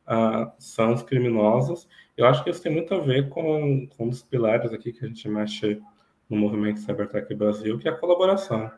uh, 0.08 0.50
são 0.58 0.94
os 0.94 1.02
criminosos. 1.02 1.86
Eu 2.16 2.26
acho 2.26 2.42
que 2.42 2.50
isso 2.50 2.62
tem 2.62 2.72
muito 2.72 2.94
a 2.94 2.98
ver 2.98 3.28
com, 3.28 3.86
com 3.88 4.06
um 4.06 4.08
dos 4.08 4.22
pilares 4.22 4.72
aqui 4.72 4.92
que 4.92 5.04
a 5.04 5.08
gente 5.08 5.28
mexe 5.28 5.80
no 6.28 6.36
movimento 6.36 6.80
Cybertech 6.80 7.34
Brasil, 7.34 7.78
que 7.78 7.88
é 7.88 7.90
a 7.90 7.96
colaboração. 7.96 8.70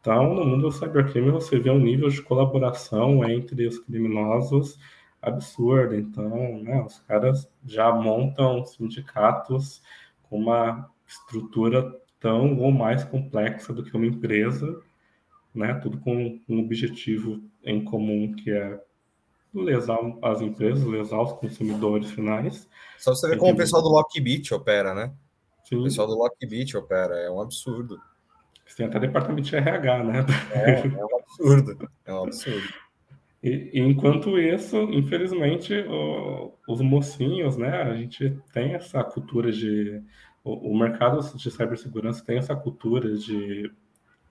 Então, 0.00 0.34
no 0.34 0.44
mundo 0.44 0.62
do 0.62 0.70
cybercrime, 0.70 1.30
você 1.30 1.58
vê 1.58 1.70
um 1.70 1.78
nível 1.78 2.10
de 2.10 2.20
colaboração 2.20 3.24
entre 3.24 3.66
os 3.66 3.78
criminosos 3.78 4.78
absurdo. 5.22 5.94
Então, 5.94 6.62
né, 6.62 6.82
os 6.82 6.98
caras 7.00 7.48
já 7.64 7.90
montam 7.90 8.64
sindicatos 8.66 9.80
uma 10.36 10.90
estrutura 11.06 11.94
tão 12.18 12.58
ou 12.58 12.72
mais 12.72 13.04
complexa 13.04 13.72
do 13.72 13.84
que 13.84 13.96
uma 13.96 14.06
empresa, 14.06 14.80
né, 15.54 15.74
tudo 15.74 15.98
com 15.98 16.40
um 16.48 16.60
objetivo 16.60 17.42
em 17.62 17.84
comum 17.84 18.34
que 18.34 18.50
é 18.50 18.80
lesar 19.54 19.98
as 20.22 20.40
empresas, 20.40 20.84
lesar 20.84 21.20
os 21.20 21.32
consumidores 21.34 22.10
finais. 22.10 22.68
Só 22.98 23.14
você 23.14 23.28
ver 23.28 23.38
como 23.38 23.52
o 23.52 23.56
pessoal 23.56 23.82
do 23.82 23.88
Lockbit 23.88 24.52
opera, 24.52 24.94
né? 24.94 25.12
Sim. 25.64 25.76
O 25.76 25.84
pessoal 25.84 26.08
do 26.08 26.16
Lockbit 26.16 26.76
opera, 26.76 27.14
é 27.20 27.30
um 27.30 27.40
absurdo. 27.40 28.00
Tem 28.76 28.86
até 28.86 28.98
departamento 28.98 29.48
de 29.48 29.56
RH, 29.56 30.04
né? 30.04 30.26
É, 30.50 30.80
é 30.80 31.04
um 31.04 31.18
absurdo. 31.18 31.90
É 32.04 32.12
um 32.14 32.24
absurdo. 32.24 32.68
E, 33.44 33.78
enquanto 33.78 34.38
isso, 34.38 34.74
infelizmente, 34.84 35.74
o, 35.86 36.54
os 36.66 36.80
mocinhos, 36.80 37.58
né? 37.58 37.82
A 37.82 37.94
gente 37.94 38.34
tem 38.54 38.72
essa 38.72 39.04
cultura 39.04 39.52
de. 39.52 40.02
O, 40.42 40.70
o 40.72 40.78
mercado 40.78 41.20
de 41.36 41.50
cibersegurança 41.50 42.24
tem 42.24 42.38
essa 42.38 42.56
cultura 42.56 43.14
de 43.14 43.70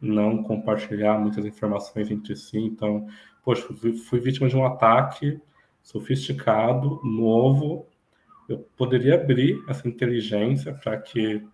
não 0.01 0.41
compartilhar 0.41 1.19
muitas 1.19 1.45
informações 1.45 2.09
entre 2.09 2.35
si. 2.35 2.57
Então, 2.57 3.05
poxa, 3.43 3.67
fui 4.09 4.19
vítima 4.19 4.49
de 4.49 4.57
um 4.57 4.65
ataque 4.65 5.39
sofisticado, 5.83 6.99
novo. 7.03 7.85
Eu 8.49 8.67
poderia 8.75 9.13
abrir 9.13 9.63
essa 9.69 9.87
inteligência 9.87 10.73
para 10.73 10.97
que 10.97 11.45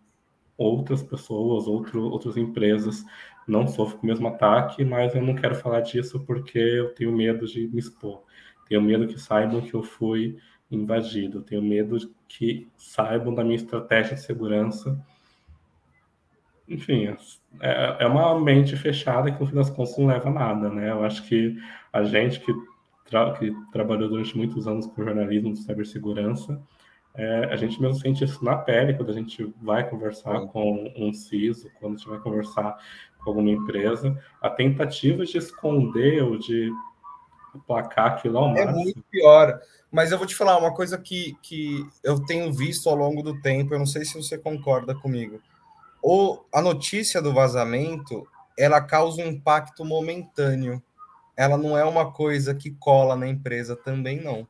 outras 0.60 1.02
pessoas, 1.02 1.66
outro, 1.68 2.04
outras 2.04 2.36
empresas 2.36 3.06
não 3.48 3.66
sofram 3.66 4.00
com 4.00 4.06
o 4.06 4.10
mesmo 4.10 4.28
ataque, 4.28 4.84
mas 4.84 5.16
eu 5.16 5.22
não 5.24 5.34
quero 5.34 5.56
falar 5.56 5.80
disso 5.80 6.20
porque 6.26 6.60
eu 6.60 6.94
tenho 6.94 7.16
medo 7.16 7.48
de 7.48 7.68
me 7.70 7.80
expor. 7.80 8.24
Tenho 8.68 8.82
medo 8.82 9.08
que 9.08 9.18
saibam 9.18 9.62
que 9.62 9.74
eu 9.74 9.82
fui 9.82 10.38
invadido. 10.70 11.42
Tenho 11.42 11.62
medo 11.62 11.98
que 12.28 12.68
saibam 12.76 13.34
da 13.34 13.44
minha 13.44 13.56
estratégia 13.56 14.16
de 14.16 14.22
segurança. 14.22 15.00
Enfim, 16.68 17.16
é, 17.62 17.98
é 18.02 18.06
uma 18.06 18.40
mente 18.40 18.76
fechada 18.76 19.32
que 19.32 19.40
no 19.40 19.48
fim 19.48 19.56
das 19.56 19.70
contas 19.70 19.98
não 19.98 20.08
leva 20.08 20.30
a 20.30 20.34
nada, 20.34 20.70
né? 20.70 20.92
Eu 20.92 21.04
acho 21.04 21.24
que 21.24 21.58
a 21.92 22.04
gente 22.04 22.40
que, 22.42 22.54
tra 23.06 23.34
que 23.34 23.52
trabalhou 23.72 24.10
durante 24.10 24.38
muitos 24.38 24.68
anos 24.68 24.86
com 24.86 25.04
jornalismo 25.04 25.54
de 25.54 25.60
cibersegurança, 25.60 26.62
é, 27.16 27.46
a 27.46 27.56
gente 27.56 27.82
mesmo 27.82 28.00
sente 28.00 28.24
isso 28.24 28.44
na 28.44 28.56
pele 28.56 28.94
quando 28.94 29.10
a 29.10 29.14
gente 29.14 29.54
vai 29.62 29.90
conversar 29.90 30.40
com 30.48 30.92
um 30.96 31.12
CISO, 31.14 31.70
quando 31.80 31.96
a 31.96 31.98
gente 31.98 32.10
vai 32.10 32.20
conversar 32.20 32.78
com 33.24 33.32
alguma 33.32 33.50
empresa, 33.50 34.18
a 34.42 34.50
tentativa 34.50 35.26
de 35.26 35.38
esconder 35.38 36.24
ou 36.24 36.38
de 36.38 36.72
placar 37.68 38.14
aquilo 38.14 38.38
ao 38.38 38.56
é 38.56 38.66
máximo. 38.66 38.70
É 38.70 38.84
muito 38.84 39.04
pior. 39.10 39.60
Mas 39.92 40.12
eu 40.12 40.18
vou 40.18 40.28
te 40.28 40.36
falar 40.36 40.58
uma 40.58 40.74
coisa 40.74 40.98
que, 40.98 41.36
que 41.42 41.86
eu 42.04 42.24
tenho 42.26 42.54
visto 42.54 42.88
ao 42.88 42.96
longo 42.96 43.24
do 43.24 43.42
tempo, 43.42 43.74
eu 43.74 43.80
não 43.80 43.86
sei 43.86 44.06
se 44.06 44.14
você 44.14 44.38
concorda 44.38 44.94
comigo. 44.96 45.42
Ou 46.02 46.48
a 46.54 46.62
notícia 46.62 47.22
do 47.22 47.34
vazamento, 47.34 48.26
ela 48.58 48.82
causa 48.82 49.22
um 49.22 49.28
impacto 49.28 49.84
momentâneo. 49.84 50.82
Ela 51.36 51.58
não 51.58 51.78
é 51.78 51.84
uma 51.84 52.12
coisa 52.12 52.54
que 52.54 52.72
cola 52.72 53.16
na 53.16 53.28
empresa 53.28 53.76
também, 53.76 54.22
não. 54.22 54.48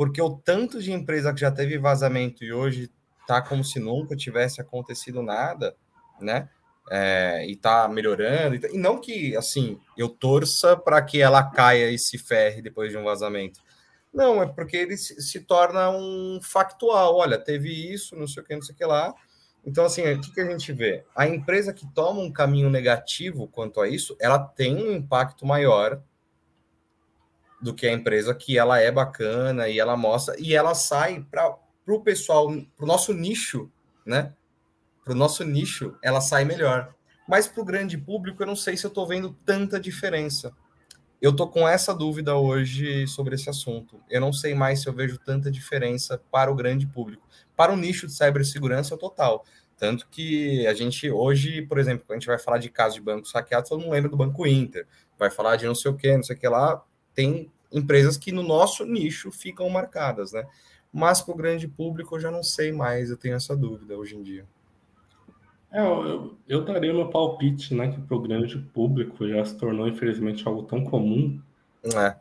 Porque 0.00 0.22
o 0.22 0.30
tanto 0.30 0.80
de 0.80 0.92
empresa 0.92 1.30
que 1.34 1.40
já 1.42 1.50
teve 1.50 1.76
vazamento 1.76 2.42
e 2.42 2.50
hoje 2.50 2.90
tá 3.26 3.42
como 3.42 3.62
se 3.62 3.78
nunca 3.78 4.16
tivesse 4.16 4.58
acontecido 4.58 5.22
nada, 5.22 5.76
né? 6.18 6.48
É, 6.90 7.46
e 7.46 7.54
tá 7.54 7.86
melhorando. 7.86 8.54
E 8.54 8.78
não 8.78 8.98
que, 8.98 9.36
assim, 9.36 9.78
eu 9.98 10.08
torça 10.08 10.74
para 10.74 11.02
que 11.02 11.20
ela 11.20 11.50
caia 11.50 11.90
e 11.90 11.98
se 11.98 12.16
ferre 12.16 12.62
depois 12.62 12.90
de 12.90 12.96
um 12.96 13.04
vazamento. 13.04 13.60
Não, 14.10 14.42
é 14.42 14.46
porque 14.46 14.78
ele 14.78 14.96
se, 14.96 15.40
torna 15.40 15.90
um 15.90 16.40
factual. 16.42 17.16
Olha, 17.16 17.38
teve 17.38 17.68
isso, 17.68 18.16
não 18.16 18.26
sei 18.26 18.42
o 18.42 18.46
que, 18.46 18.54
não 18.54 18.62
sei 18.62 18.74
o 18.74 18.78
que 18.78 18.84
lá. 18.86 19.14
Então, 19.66 19.84
assim, 19.84 20.00
o 20.10 20.18
que, 20.18 20.32
que 20.32 20.40
a 20.40 20.50
gente 20.50 20.72
vê? 20.72 21.04
A 21.14 21.28
empresa 21.28 21.74
que 21.74 21.86
toma 21.92 22.22
um 22.22 22.32
caminho 22.32 22.70
negativo 22.70 23.46
quanto 23.48 23.82
a 23.82 23.86
isso, 23.86 24.16
ela 24.18 24.38
tem 24.38 24.76
um 24.76 24.92
impacto 24.92 25.44
maior 25.44 26.02
do 27.60 27.74
que 27.74 27.86
a 27.86 27.92
empresa 27.92 28.34
que 28.34 28.58
ela 28.58 28.78
é 28.80 28.90
bacana 28.90 29.68
e 29.68 29.78
ela 29.78 29.96
mostra 29.96 30.34
e 30.38 30.54
ela 30.54 30.74
sai 30.74 31.24
para 31.30 31.56
o 31.86 32.00
pessoal, 32.00 32.48
para 32.76 32.84
o 32.84 32.88
nosso 32.88 33.12
nicho, 33.12 33.70
né? 34.04 34.32
Para 35.04 35.12
o 35.12 35.16
nosso 35.16 35.44
nicho, 35.44 35.96
ela 36.02 36.20
sai 36.20 36.44
melhor. 36.44 36.94
Mas 37.28 37.46
para 37.46 37.62
o 37.62 37.64
grande 37.64 37.96
público, 37.96 38.42
eu 38.42 38.46
não 38.46 38.56
sei 38.56 38.76
se 38.76 38.84
eu 38.84 38.88
estou 38.88 39.06
vendo 39.06 39.36
tanta 39.44 39.78
diferença. 39.78 40.52
Eu 41.20 41.36
tô 41.36 41.46
com 41.46 41.68
essa 41.68 41.94
dúvida 41.94 42.34
hoje 42.34 43.06
sobre 43.06 43.34
esse 43.34 43.50
assunto. 43.50 44.00
Eu 44.08 44.20
não 44.20 44.32
sei 44.32 44.54
mais 44.54 44.80
se 44.80 44.88
eu 44.88 44.92
vejo 44.92 45.18
tanta 45.18 45.50
diferença 45.50 46.20
para 46.30 46.50
o 46.50 46.54
grande 46.54 46.86
público. 46.86 47.28
Para 47.54 47.72
o 47.72 47.76
nicho 47.76 48.06
de 48.06 48.14
cibersegurança, 48.14 48.96
total. 48.96 49.44
Tanto 49.76 50.08
que 50.10 50.66
a 50.66 50.74
gente 50.74 51.10
hoje, 51.10 51.62
por 51.62 51.78
exemplo, 51.78 52.04
quando 52.06 52.16
a 52.16 52.20
gente 52.20 52.26
vai 52.26 52.38
falar 52.38 52.58
de 52.58 52.68
casos 52.70 52.94
de 52.94 53.00
banco 53.00 53.28
saqueado, 53.28 53.68
todo 53.68 53.80
mundo 53.80 53.92
lembra 53.92 54.10
do 54.10 54.16
Banco 54.16 54.46
Inter. 54.46 54.86
Vai 55.18 55.30
falar 55.30 55.56
de 55.56 55.66
não 55.66 55.74
sei 55.74 55.90
o 55.90 55.96
que, 55.96 56.16
não 56.16 56.22
sei 56.22 56.36
o 56.36 56.38
que 56.38 56.48
lá. 56.48 56.82
Tem 57.14 57.50
empresas 57.72 58.16
que 58.16 58.32
no 58.32 58.42
nosso 58.42 58.84
nicho 58.84 59.30
ficam 59.30 59.68
marcadas, 59.68 60.32
né? 60.32 60.46
Mas 60.92 61.20
para 61.20 61.34
o 61.34 61.36
grande 61.36 61.68
público 61.68 62.16
eu 62.16 62.20
já 62.20 62.30
não 62.30 62.42
sei 62.42 62.72
mais, 62.72 63.10
eu 63.10 63.16
tenho 63.16 63.36
essa 63.36 63.56
dúvida 63.56 63.96
hoje 63.96 64.16
em 64.16 64.22
dia. 64.22 64.44
É, 65.72 65.80
eu, 65.80 66.36
eu 66.48 66.64
daria 66.64 66.92
meu 66.92 67.08
palpite, 67.08 67.72
né, 67.74 67.92
que 67.92 68.00
para 68.00 68.16
o 68.16 68.20
grande 68.20 68.58
público 68.58 69.28
já 69.28 69.44
se 69.44 69.56
tornou, 69.56 69.86
infelizmente, 69.86 70.46
algo 70.46 70.64
tão 70.64 70.84
comum 70.84 71.40
é. 71.84 72.16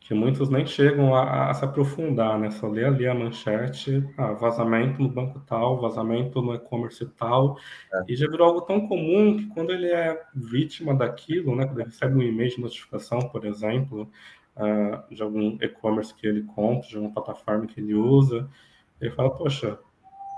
Que 0.00 0.14
muitos 0.14 0.48
nem 0.48 0.64
chegam 0.66 1.14
a, 1.14 1.50
a, 1.50 1.54
se 1.54 1.64
aprofundar, 1.64 2.38
né? 2.38 2.50
Só 2.50 2.66
lê 2.68 2.84
ali 2.84 3.06
a 3.06 3.14
manchete, 3.14 4.02
ah, 4.16 4.32
vazamento 4.32 5.02
no 5.02 5.08
banco 5.08 5.40
tal, 5.40 5.80
vazamento 5.80 6.40
no 6.40 6.54
e-commerce 6.54 7.04
tal, 7.16 7.58
é. 7.92 8.04
e 8.08 8.16
já 8.16 8.26
virou 8.28 8.48
algo 8.48 8.60
tão 8.62 8.86
comum 8.88 9.36
que 9.36 9.46
quando 9.48 9.70
ele 9.70 9.88
é 9.88 10.18
vítima 10.34 10.94
daquilo, 10.94 11.54
né, 11.54 11.66
quando 11.66 11.80
ele 11.80 11.88
recebe 11.88 12.16
um 12.16 12.22
e-mail 12.22 12.50
de 12.50 12.60
notificação, 12.60 13.18
por 13.20 13.44
exemplo, 13.44 14.10
uh, 14.56 15.14
de 15.14 15.22
algum 15.22 15.58
e-commerce 15.60 16.14
que 16.14 16.26
ele 16.26 16.42
compra, 16.42 16.88
de 16.88 16.96
alguma 16.96 17.12
plataforma 17.12 17.66
que 17.66 17.80
ele 17.80 17.94
usa, 17.94 18.48
ele 19.00 19.10
fala, 19.10 19.30
poxa, 19.30 19.78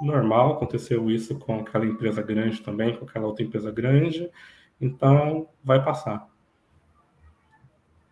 normal, 0.01 0.55
aconteceu 0.55 1.11
isso 1.11 1.39
com 1.39 1.61
aquela 1.61 1.85
empresa 1.85 2.23
grande 2.23 2.61
também, 2.63 2.97
com 2.97 3.05
aquela 3.05 3.27
outra 3.27 3.45
empresa 3.45 3.71
grande, 3.71 4.31
então 4.81 5.49
vai 5.63 5.85
passar. 5.85 6.30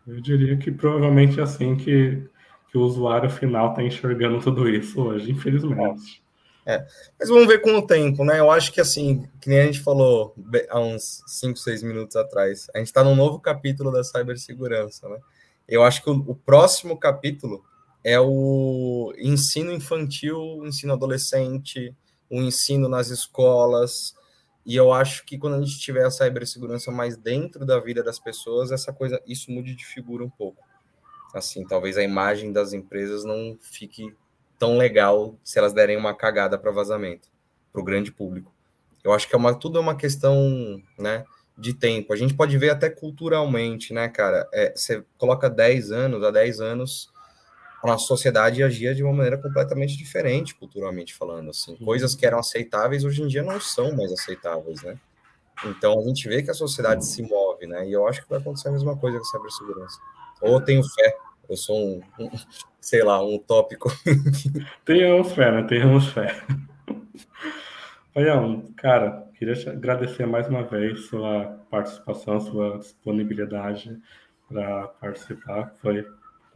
Eu 0.08 0.22
diria 0.22 0.56
que 0.56 0.72
provavelmente 0.72 1.38
é 1.38 1.42
assim 1.42 1.76
que, 1.76 2.22
que 2.70 2.78
o 2.78 2.80
usuário 2.80 3.28
final 3.28 3.70
está 3.70 3.82
enxergando 3.82 4.40
tudo 4.40 4.66
isso 4.66 5.02
hoje, 5.02 5.30
infelizmente. 5.30 6.22
É, 6.64 6.86
mas 7.18 7.28
vamos 7.28 7.46
ver 7.46 7.60
com 7.60 7.76
o 7.76 7.86
tempo, 7.86 8.24
né? 8.24 8.40
Eu 8.40 8.50
acho 8.50 8.72
que 8.72 8.80
assim, 8.80 9.28
que 9.38 9.50
nem 9.50 9.60
a 9.60 9.66
gente 9.66 9.80
falou 9.80 10.34
há 10.70 10.80
uns 10.80 11.22
5, 11.26 11.58
6 11.58 11.82
minutos 11.82 12.16
atrás, 12.16 12.68
a 12.74 12.78
gente 12.78 12.86
está 12.86 13.04
num 13.04 13.14
novo 13.14 13.38
capítulo 13.38 13.92
da 13.92 14.02
cibersegurança, 14.02 15.08
né? 15.10 15.18
Eu 15.68 15.82
acho 15.82 16.02
que 16.02 16.08
o, 16.08 16.14
o 16.14 16.34
próximo 16.34 16.98
capítulo 16.98 17.62
é 18.02 18.18
o 18.18 19.12
ensino 19.18 19.70
infantil, 19.72 20.62
ensino 20.64 20.94
adolescente, 20.94 21.94
o 22.30 22.40
ensino 22.40 22.88
nas 22.88 23.10
escolas. 23.10 24.14
E 24.68 24.76
eu 24.76 24.92
acho 24.92 25.24
que 25.24 25.38
quando 25.38 25.54
a 25.54 25.62
gente 25.62 25.78
tiver 25.78 26.04
a 26.04 26.10
cibersegurança 26.10 26.92
mais 26.92 27.16
dentro 27.16 27.64
da 27.64 27.80
vida 27.80 28.02
das 28.02 28.18
pessoas, 28.18 28.70
essa 28.70 28.92
coisa, 28.92 29.18
isso 29.26 29.50
mude 29.50 29.74
de 29.74 29.86
figura 29.86 30.22
um 30.22 30.28
pouco. 30.28 30.62
Assim, 31.34 31.66
talvez 31.66 31.96
a 31.96 32.02
imagem 32.02 32.52
das 32.52 32.74
empresas 32.74 33.24
não 33.24 33.56
fique 33.62 34.14
tão 34.58 34.76
legal 34.76 35.34
se 35.42 35.58
elas 35.58 35.72
derem 35.72 35.96
uma 35.96 36.14
cagada 36.14 36.58
para 36.58 36.70
vazamento, 36.70 37.30
para 37.72 37.80
o 37.80 37.84
grande 37.84 38.12
público. 38.12 38.52
Eu 39.02 39.14
acho 39.14 39.26
que 39.26 39.34
é 39.34 39.38
uma, 39.38 39.54
tudo 39.54 39.78
é 39.78 39.80
uma 39.80 39.96
questão, 39.96 40.82
né, 40.98 41.24
de 41.56 41.72
tempo. 41.72 42.12
A 42.12 42.16
gente 42.16 42.34
pode 42.34 42.58
ver 42.58 42.68
até 42.68 42.90
culturalmente, 42.90 43.94
né, 43.94 44.06
cara? 44.06 44.46
É, 44.52 44.74
você 44.76 45.02
coloca 45.16 45.48
10 45.48 45.92
anos, 45.92 46.22
há 46.22 46.30
10 46.30 46.60
anos, 46.60 47.10
a 47.84 47.98
sociedade 47.98 48.62
agia 48.62 48.94
de 48.94 49.02
uma 49.02 49.12
maneira 49.12 49.38
completamente 49.38 49.96
diferente, 49.96 50.54
culturalmente 50.54 51.14
falando. 51.14 51.50
Assim. 51.50 51.76
Coisas 51.76 52.14
que 52.14 52.26
eram 52.26 52.38
aceitáveis 52.38 53.04
hoje 53.04 53.22
em 53.22 53.26
dia 53.28 53.42
não 53.42 53.60
são 53.60 53.94
mais 53.96 54.12
aceitáveis, 54.12 54.82
né? 54.82 54.98
Então 55.64 55.98
a 55.98 56.02
gente 56.04 56.28
vê 56.28 56.42
que 56.42 56.50
a 56.50 56.54
sociedade 56.54 57.06
se 57.06 57.22
move, 57.22 57.66
né? 57.66 57.86
E 57.88 57.92
eu 57.92 58.06
acho 58.06 58.22
que 58.22 58.28
vai 58.28 58.38
acontecer 58.38 58.68
a 58.68 58.72
mesma 58.72 58.96
coisa 58.96 59.18
com 59.18 59.24
a 59.24 59.28
cibersegurança. 59.28 59.98
Ou 60.40 60.60
tenho 60.60 60.82
fé, 60.82 61.16
eu 61.48 61.56
sou 61.56 61.76
um, 61.76 62.02
um 62.18 62.30
sei 62.80 63.02
lá, 63.02 63.22
um 63.22 63.38
tópico. 63.38 63.90
Tenhamos 64.84 65.32
fé, 65.32 65.50
né? 65.50 65.62
Tenhamos 65.64 66.08
fé. 66.08 66.40
Paião, 68.14 68.72
cara, 68.76 69.28
queria 69.38 69.54
te 69.54 69.68
agradecer 69.68 70.26
mais 70.26 70.48
uma 70.48 70.64
vez 70.64 71.06
sua 71.06 71.58
participação, 71.70 72.40
sua 72.40 72.78
disponibilidade 72.78 73.96
para 74.48 74.88
participar. 74.88 75.72
Foi 75.80 76.06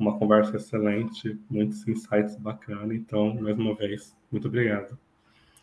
uma 0.03 0.19
conversa 0.19 0.57
excelente, 0.57 1.39
muitos 1.49 1.87
insights 1.87 2.37
bacanas. 2.37 2.97
Então, 2.97 3.35
mais 3.35 3.57
uma 3.57 3.75
vez, 3.75 4.15
muito 4.31 4.49
obrigado. 4.49 4.99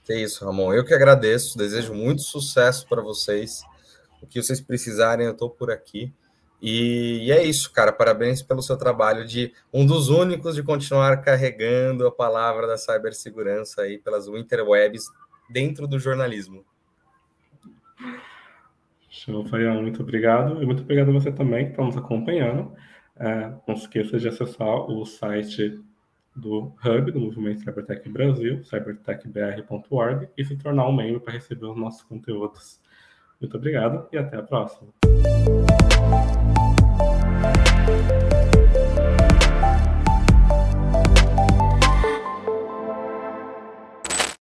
Que 0.04 0.16
isso, 0.16 0.44
Ramon. 0.46 0.74
Eu 0.74 0.86
que 0.86 0.94
agradeço. 0.94 1.58
Desejo 1.58 1.94
muito 1.94 2.22
sucesso 2.22 2.88
para 2.88 3.02
vocês. 3.02 3.62
O 4.22 4.28
que 4.28 4.42
vocês 4.42 4.60
precisarem, 4.60 5.26
eu 5.26 5.34
estou 5.34 5.50
por 5.50 5.70
aqui. 5.70 6.12
E, 6.62 7.26
e, 7.28 7.32
é 7.32 7.44
isso, 7.44 7.72
cara. 7.72 7.92
Parabéns 7.92 8.42
pelo 8.42 8.62
seu 8.62 8.78
trabalho 8.78 9.26
de 9.26 9.54
um 9.74 9.86
dos 9.86 10.10
únicos 10.10 10.56
de 10.56 10.64
continuar 10.64 11.18
carregando 11.18 12.08
a 12.08 12.12
palavra 12.12 12.66
da 12.66 12.78
cibersegurança 12.78 13.84
aí 13.84 13.98
pelas 13.98 14.28
interwebs 14.28 15.06
dentro 15.50 15.88
do 15.88 16.00
jornalismo. 16.00 16.66
Show, 19.10 19.46
Faião. 19.46 19.82
Muito 19.82 20.02
obrigado. 20.02 20.62
E 20.62 20.66
muito 20.66 20.82
obrigado 20.82 21.10
a 21.10 21.14
você 21.14 21.32
também 21.32 21.66
que 21.66 21.72
está 21.72 21.84
nos 21.84 21.98
acompanhando. 21.98 22.74
É, 23.20 23.52
não 23.68 23.76
se 23.76 23.84
esqueça 23.84 24.18
de 24.18 24.28
acessar 24.28 24.90
o 24.90 25.06
site 25.06 25.80
do 26.36 26.74
Hub, 26.84 27.12
do 27.12 27.20
Movimento 27.20 27.60
Cybertech 27.60 28.08
Brasil, 28.10 28.64
cybertechbr.org, 28.64 30.30
e 30.38 30.46
se 30.46 30.56
tornar 30.56 30.88
um 30.88 30.96
membro 30.96 31.20
para 31.20 31.34
receber 31.34 31.66
os 31.66 31.78
nossos 31.78 32.02
conteúdos. 32.04 32.80
Muito 33.42 33.58
obrigado 33.58 34.08
e 34.12 34.18
até 34.18 34.38
a 34.38 34.44
próxima. 34.44 34.94